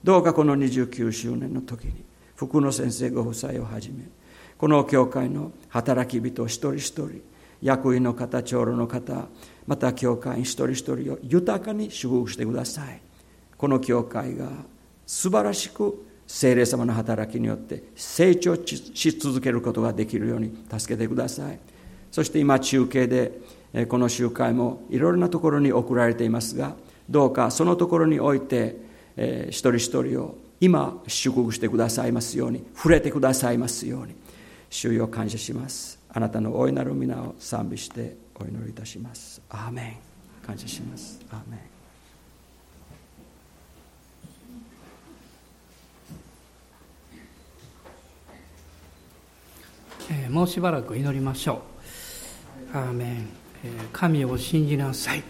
[0.04, 4.06] どうかこの29周年の時に福野先生ご夫妻をはじめ
[4.58, 7.22] この教会の働き人一人一人
[7.62, 9.28] 役員の方長老の方
[9.70, 12.99] また教会員一人一人を豊かに祝福してください。
[13.55, 14.49] この教会が
[15.05, 21.59] 素晴らしく聖霊様の働きによって成長し続けることができるように助けてください。
[22.11, 23.39] そして今中継で
[23.88, 26.76] この集会もいろいろなところに送られていますが
[27.09, 28.89] どうかそのところにおいて
[29.22, 34.15] えー、一人一人を今祝福してくださいますように触れてくださいますように
[34.70, 35.99] 主よ感謝します。
[36.11, 39.42] あなたの大いなる皆を賛美してお祈りいたします。
[39.50, 40.00] アーメ
[40.44, 40.46] ン。
[40.46, 41.20] 感謝します。
[41.32, 41.60] アーメン。
[50.12, 51.62] えー、もうしばらく祈りましょ
[52.74, 52.78] う。
[52.78, 53.28] アーメン、
[53.64, 55.24] えー、神を信じなさい。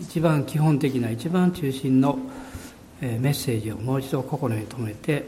[0.00, 2.18] 一番基本的な一番中心の
[3.00, 5.26] メッセージをもう一度心に留めて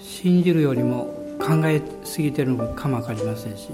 [0.00, 3.70] 信じるよりも考えすぎてるのかも分かりませんし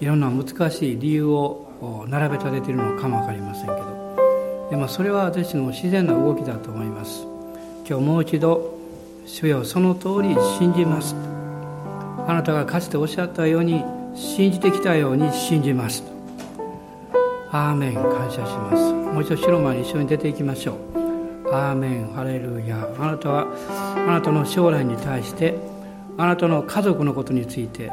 [0.00, 4.68] いろんな難しい理由を並べ立てているのかも分かりませんけど。
[4.70, 7.26] でもそれは私の自然な動きだと思います。
[7.86, 8.78] 今日もう一度
[9.26, 11.14] 主よその通り信じます。
[12.26, 13.84] あなたがかつておっしゃったように
[14.14, 16.02] 信じてきたように信じます。
[17.50, 17.94] アーメン。
[17.94, 18.92] 感謝します。
[18.92, 20.76] もう一度白間に一緒に出ていきましょ
[21.44, 21.50] う。
[21.52, 22.12] アーメン。
[22.14, 22.88] ハレルヤ。
[22.98, 23.46] あなたは
[24.08, 25.56] あなたの将来に対して
[26.16, 27.90] あなたの家族のことについて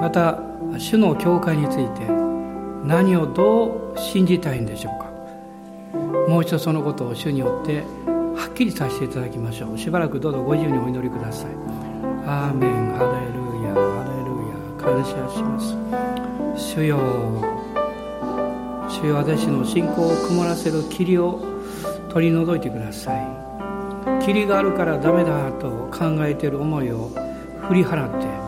[0.00, 2.06] また主の教会について
[2.84, 5.10] 何をどう信じたいんでしょうか。
[6.28, 7.82] もう一度そのことを主によって
[8.36, 9.78] はっきりさせていただきましょう。
[9.78, 11.50] しばらくどうぞご自由にお祈りください。
[12.26, 12.70] アーメン。
[12.94, 13.74] ハレルヤ。
[13.74, 14.94] ハレルヤ。
[14.94, 15.76] 感謝します。
[16.74, 16.98] 主よ
[18.88, 21.40] 主よ私の信仰を曇らせる霧を
[22.08, 23.26] 取り除いてください。
[24.24, 27.10] 霧があるからダメだと考えている思いを
[27.68, 28.39] 振り払って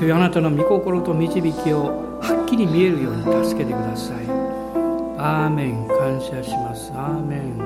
[0.00, 4.24] 主よあなたの御心と導きをはっきり見えるように助けてください。
[5.18, 6.90] アーメン感謝します。
[6.94, 7.58] アーメン。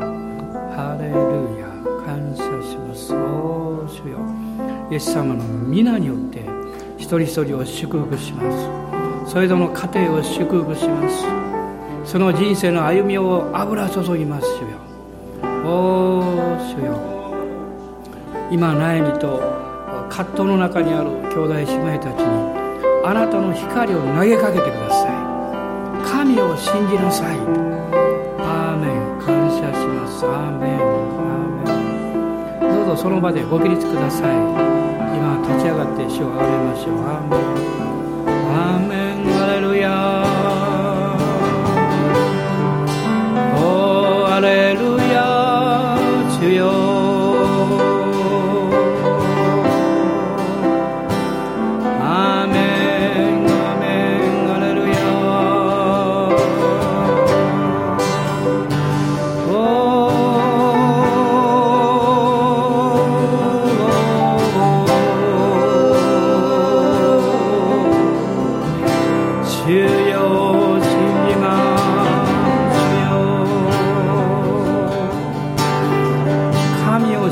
[0.75, 1.69] ハレルヤ。
[2.05, 3.15] 感謝します。
[3.15, 4.19] お主よ。
[4.91, 6.43] イエス様の皆によって
[6.97, 8.43] 一人一人を祝福しま
[9.25, 9.31] す。
[9.31, 11.25] それぞれの家庭を祝福します。
[12.05, 15.63] その人生の歩みを油注ぎます主よ。
[15.65, 16.23] おお
[16.59, 16.99] 主よ。
[18.51, 19.64] 今悩みと
[20.15, 22.31] 葛藤の中にある兄弟姉妹たちに
[23.05, 25.11] あなたの光を投げかけてください。
[26.09, 27.37] 神を信じなさい。
[28.39, 29.19] アーメン。
[29.19, 30.25] 感謝します。
[30.25, 30.79] アーメン。
[30.79, 32.77] アーメン。
[32.87, 34.37] どうぞその場でご起立ください。
[35.17, 37.03] 今立ち上がって主をあげましょう。
[37.03, 37.41] アーメン。
[38.55, 39.04] アーメン。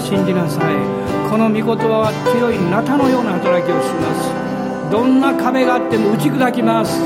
[0.02, 0.74] 信じなさい。
[1.30, 4.90] この御言葉は強いナタのような働きをします。
[4.90, 7.00] どんな壁があっても打ち砕きます。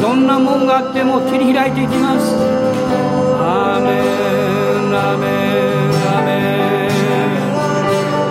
[0.00, 2.34] どんな門があっても切り開いていきます。
[3.38, 6.88] アーメンアメンアメ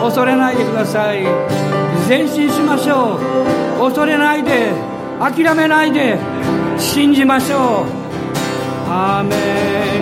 [0.02, 0.04] ン。
[0.04, 1.24] 恐れないでください。
[2.10, 3.20] 前進しましょ
[3.78, 3.80] う。
[3.80, 4.74] 恐れないで。
[5.20, 6.18] 諦めないで。
[6.78, 8.90] 信じましょう。
[8.90, 9.36] アーメ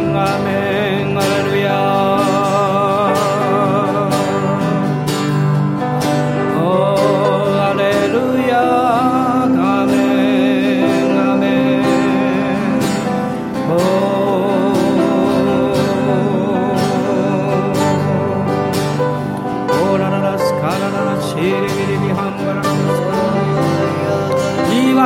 [0.02, 1.18] ンアメン。
[1.18, 2.03] アレルヤ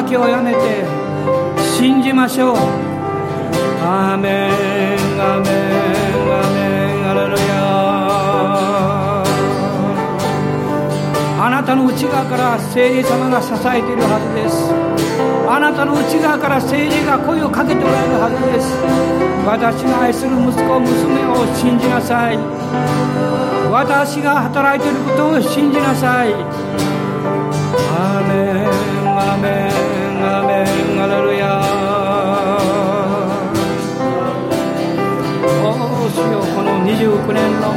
[0.07, 0.85] ス言い訳をやめて
[1.77, 2.55] 信じましょう。
[3.83, 4.51] アーメン
[5.19, 5.77] アーメン
[11.39, 14.71] あなたの内側から聖霊様が支えているはずです。
[15.49, 18.75] あなたの内側から聖霊が声をかけておられるはずです。
[19.45, 22.37] 私が愛する息子娘を信じなさい。
[23.71, 26.33] 私が働いていることを信じなさい。
[26.33, 30.63] アーアメンアーメ
[30.95, 31.61] ンアレルヤ
[35.63, 37.69] おー主よこの29年の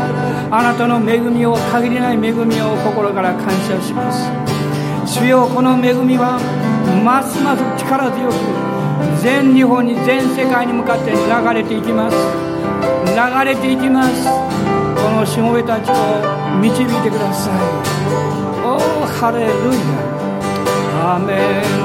[0.50, 4.30] あなたの恵みを限りない恵みを心から感謝します。
[5.06, 6.40] 主よこの恵みは
[7.04, 8.34] ますます力強く
[9.22, 11.18] 全日本に全世界に向かって流
[11.54, 12.16] れていきます。
[13.04, 14.24] 流れていきます。
[14.96, 15.94] このしもべたちを
[16.58, 17.54] 導いてください。
[18.64, 20.20] おーハレルヤ
[21.02, 21.79] アメン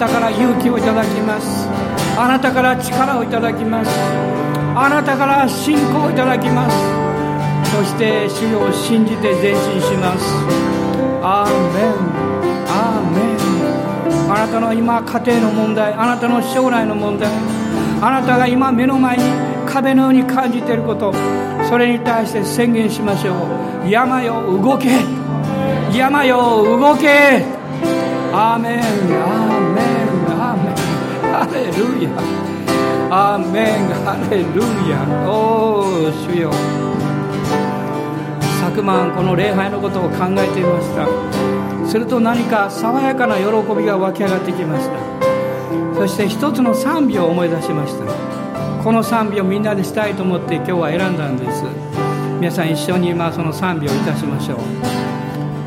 [0.00, 1.68] たから勇気をいただきます。
[2.18, 3.90] あなたから力をいただきます。
[4.74, 6.76] あなたから信仰をいただきます。
[7.70, 10.24] そして主を信じて前進します。
[11.22, 11.92] アーメン。
[12.66, 13.20] アーメ
[14.26, 14.32] ン。
[14.32, 15.92] あなたの今家庭の問題。
[15.92, 17.28] あなたの将来の問題。
[18.00, 19.24] あなたが今目の前に
[19.66, 21.12] 壁のように感じていること。
[21.68, 23.34] それに対して宣言しましょ
[23.84, 23.90] う。
[23.90, 24.88] 山よ動け。
[25.94, 27.44] 山よ動け。
[28.32, 29.39] アーメンアーメンアーメン。
[31.40, 32.10] ハレルヤ
[33.10, 34.60] アーメンハレル
[34.90, 36.52] ヤおお主よ。
[38.60, 41.88] 昨晩この礼拝のことを考えていました。
[41.88, 44.98] すると何か爽やかな喜びが湧き上がってきました。
[45.96, 48.04] そして一つの賛美を思い出しました。
[48.84, 51.64] この賛美をみんなでしたいと思って今日は選んだんです。
[52.38, 54.58] 皆さん一緒に今その賛美をいたしましょう。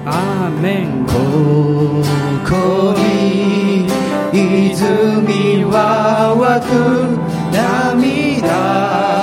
[0.05, 1.13] アーメンこ
[2.47, 3.87] こに
[4.33, 6.71] 泉は湧く
[7.53, 9.22] 涙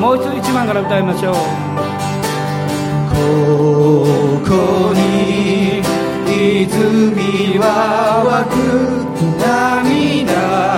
[0.00, 1.34] もう一度1番から歌いましょう。
[3.10, 5.82] ここに
[6.26, 8.54] 泉は湧く
[9.38, 10.69] 涙。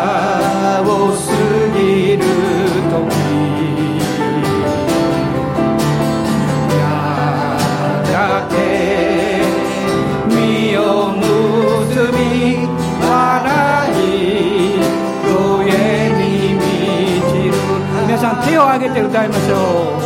[18.62, 20.01] を上げて歌いましょう。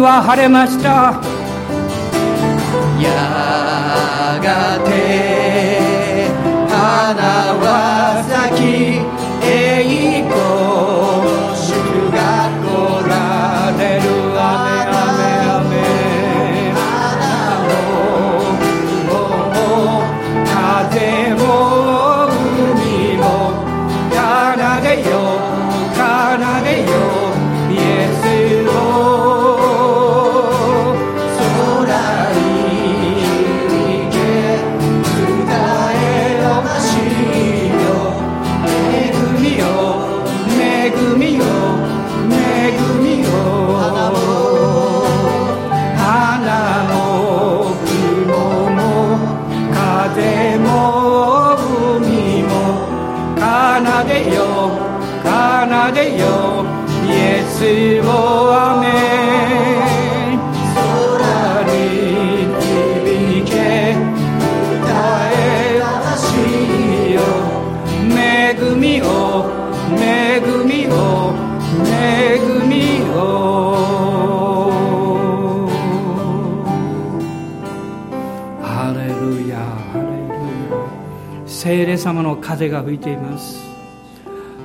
[0.00, 1.25] は晴れました。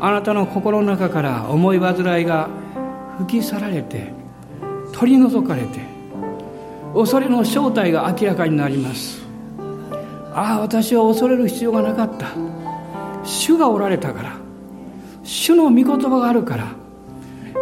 [0.03, 2.49] あなたの心の中から思い煩いが
[3.19, 4.11] 吹き去られて
[4.91, 5.79] 取り除かれて
[6.93, 9.21] 恐れの正体が明らかになります。
[10.33, 12.27] ああ私は恐れる必要がなかった。
[13.23, 14.33] 主がおられたから。
[15.23, 16.67] 主の御言葉があるから。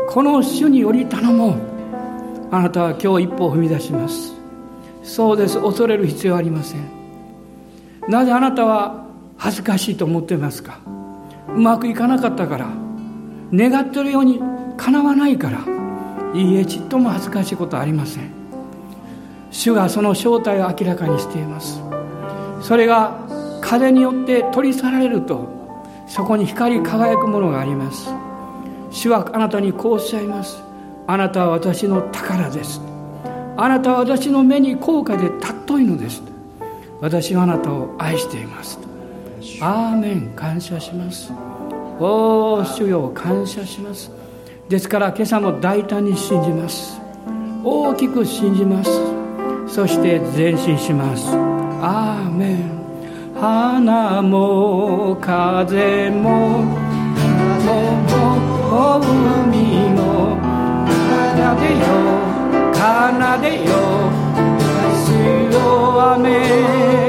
[0.10, 1.56] この主により頼もう。
[2.52, 4.34] あなたは今日一歩を踏み出します。
[5.04, 5.62] そうです。
[5.62, 6.82] 恐れる必要はありません。
[8.08, 9.06] なぜあなたは
[9.38, 10.80] 恥ずかしいと思ってますか？
[11.56, 12.70] うまくいかなかったから
[13.54, 14.40] 願ってるように
[14.78, 15.60] かなわないから
[16.34, 18.32] いいえちっとも恥ずかしいことはありません。
[19.52, 21.82] 主がその正体を明らかにしています。
[22.62, 23.20] それが
[23.62, 25.48] 風によって取り去られると
[26.08, 28.10] そこに光り輝くものがあります。
[28.92, 30.62] 主はあなたにこうおっしゃいます。
[31.08, 32.82] あなたは私の宝です。
[33.58, 36.22] あなたは私の目に高価で尊いのです。
[37.02, 38.89] 私はあなたを愛しています。
[39.62, 41.32] アーメン感謝します。
[42.00, 44.12] おお主よ感謝します。
[44.68, 47.00] ですから今朝も大胆に信じます。
[47.64, 48.90] 大きく信じます。
[49.68, 51.30] そして前進します。
[51.82, 52.80] アーメン。
[53.40, 56.30] 花も風も
[56.60, 56.68] も
[59.00, 60.36] 海も
[61.36, 61.86] 奏でよ
[62.74, 62.78] 奏
[63.42, 63.72] でよ
[65.06, 65.08] 主
[65.54, 65.58] よ
[66.16, 67.09] 雨。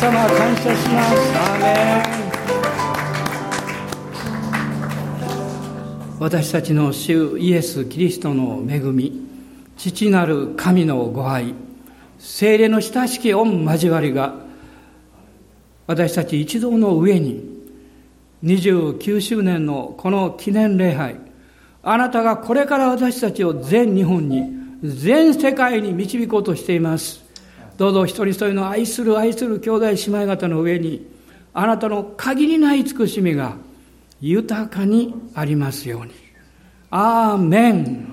[0.00, 1.74] 様感謝しますアメ
[2.04, 2.18] ン。
[6.20, 9.26] 私たちの主イエス・キリストの恵み
[9.76, 11.52] 父なる神のご愛
[12.18, 14.34] 精霊の親しき御交わりが
[15.88, 17.58] 私たち一同の上に
[18.44, 21.16] 29周年のこの記念礼拝
[21.82, 24.44] あなたがこれから私たちを全日本に
[24.82, 27.27] 全世界に導こうとしています。
[27.78, 31.06] どうぞ一人一人の愛する愛する兄弟姉妹方の上に
[31.54, 33.56] あなたの限りない慈しみが
[34.20, 36.12] 豊かにありますように。
[36.90, 38.08] アーメン。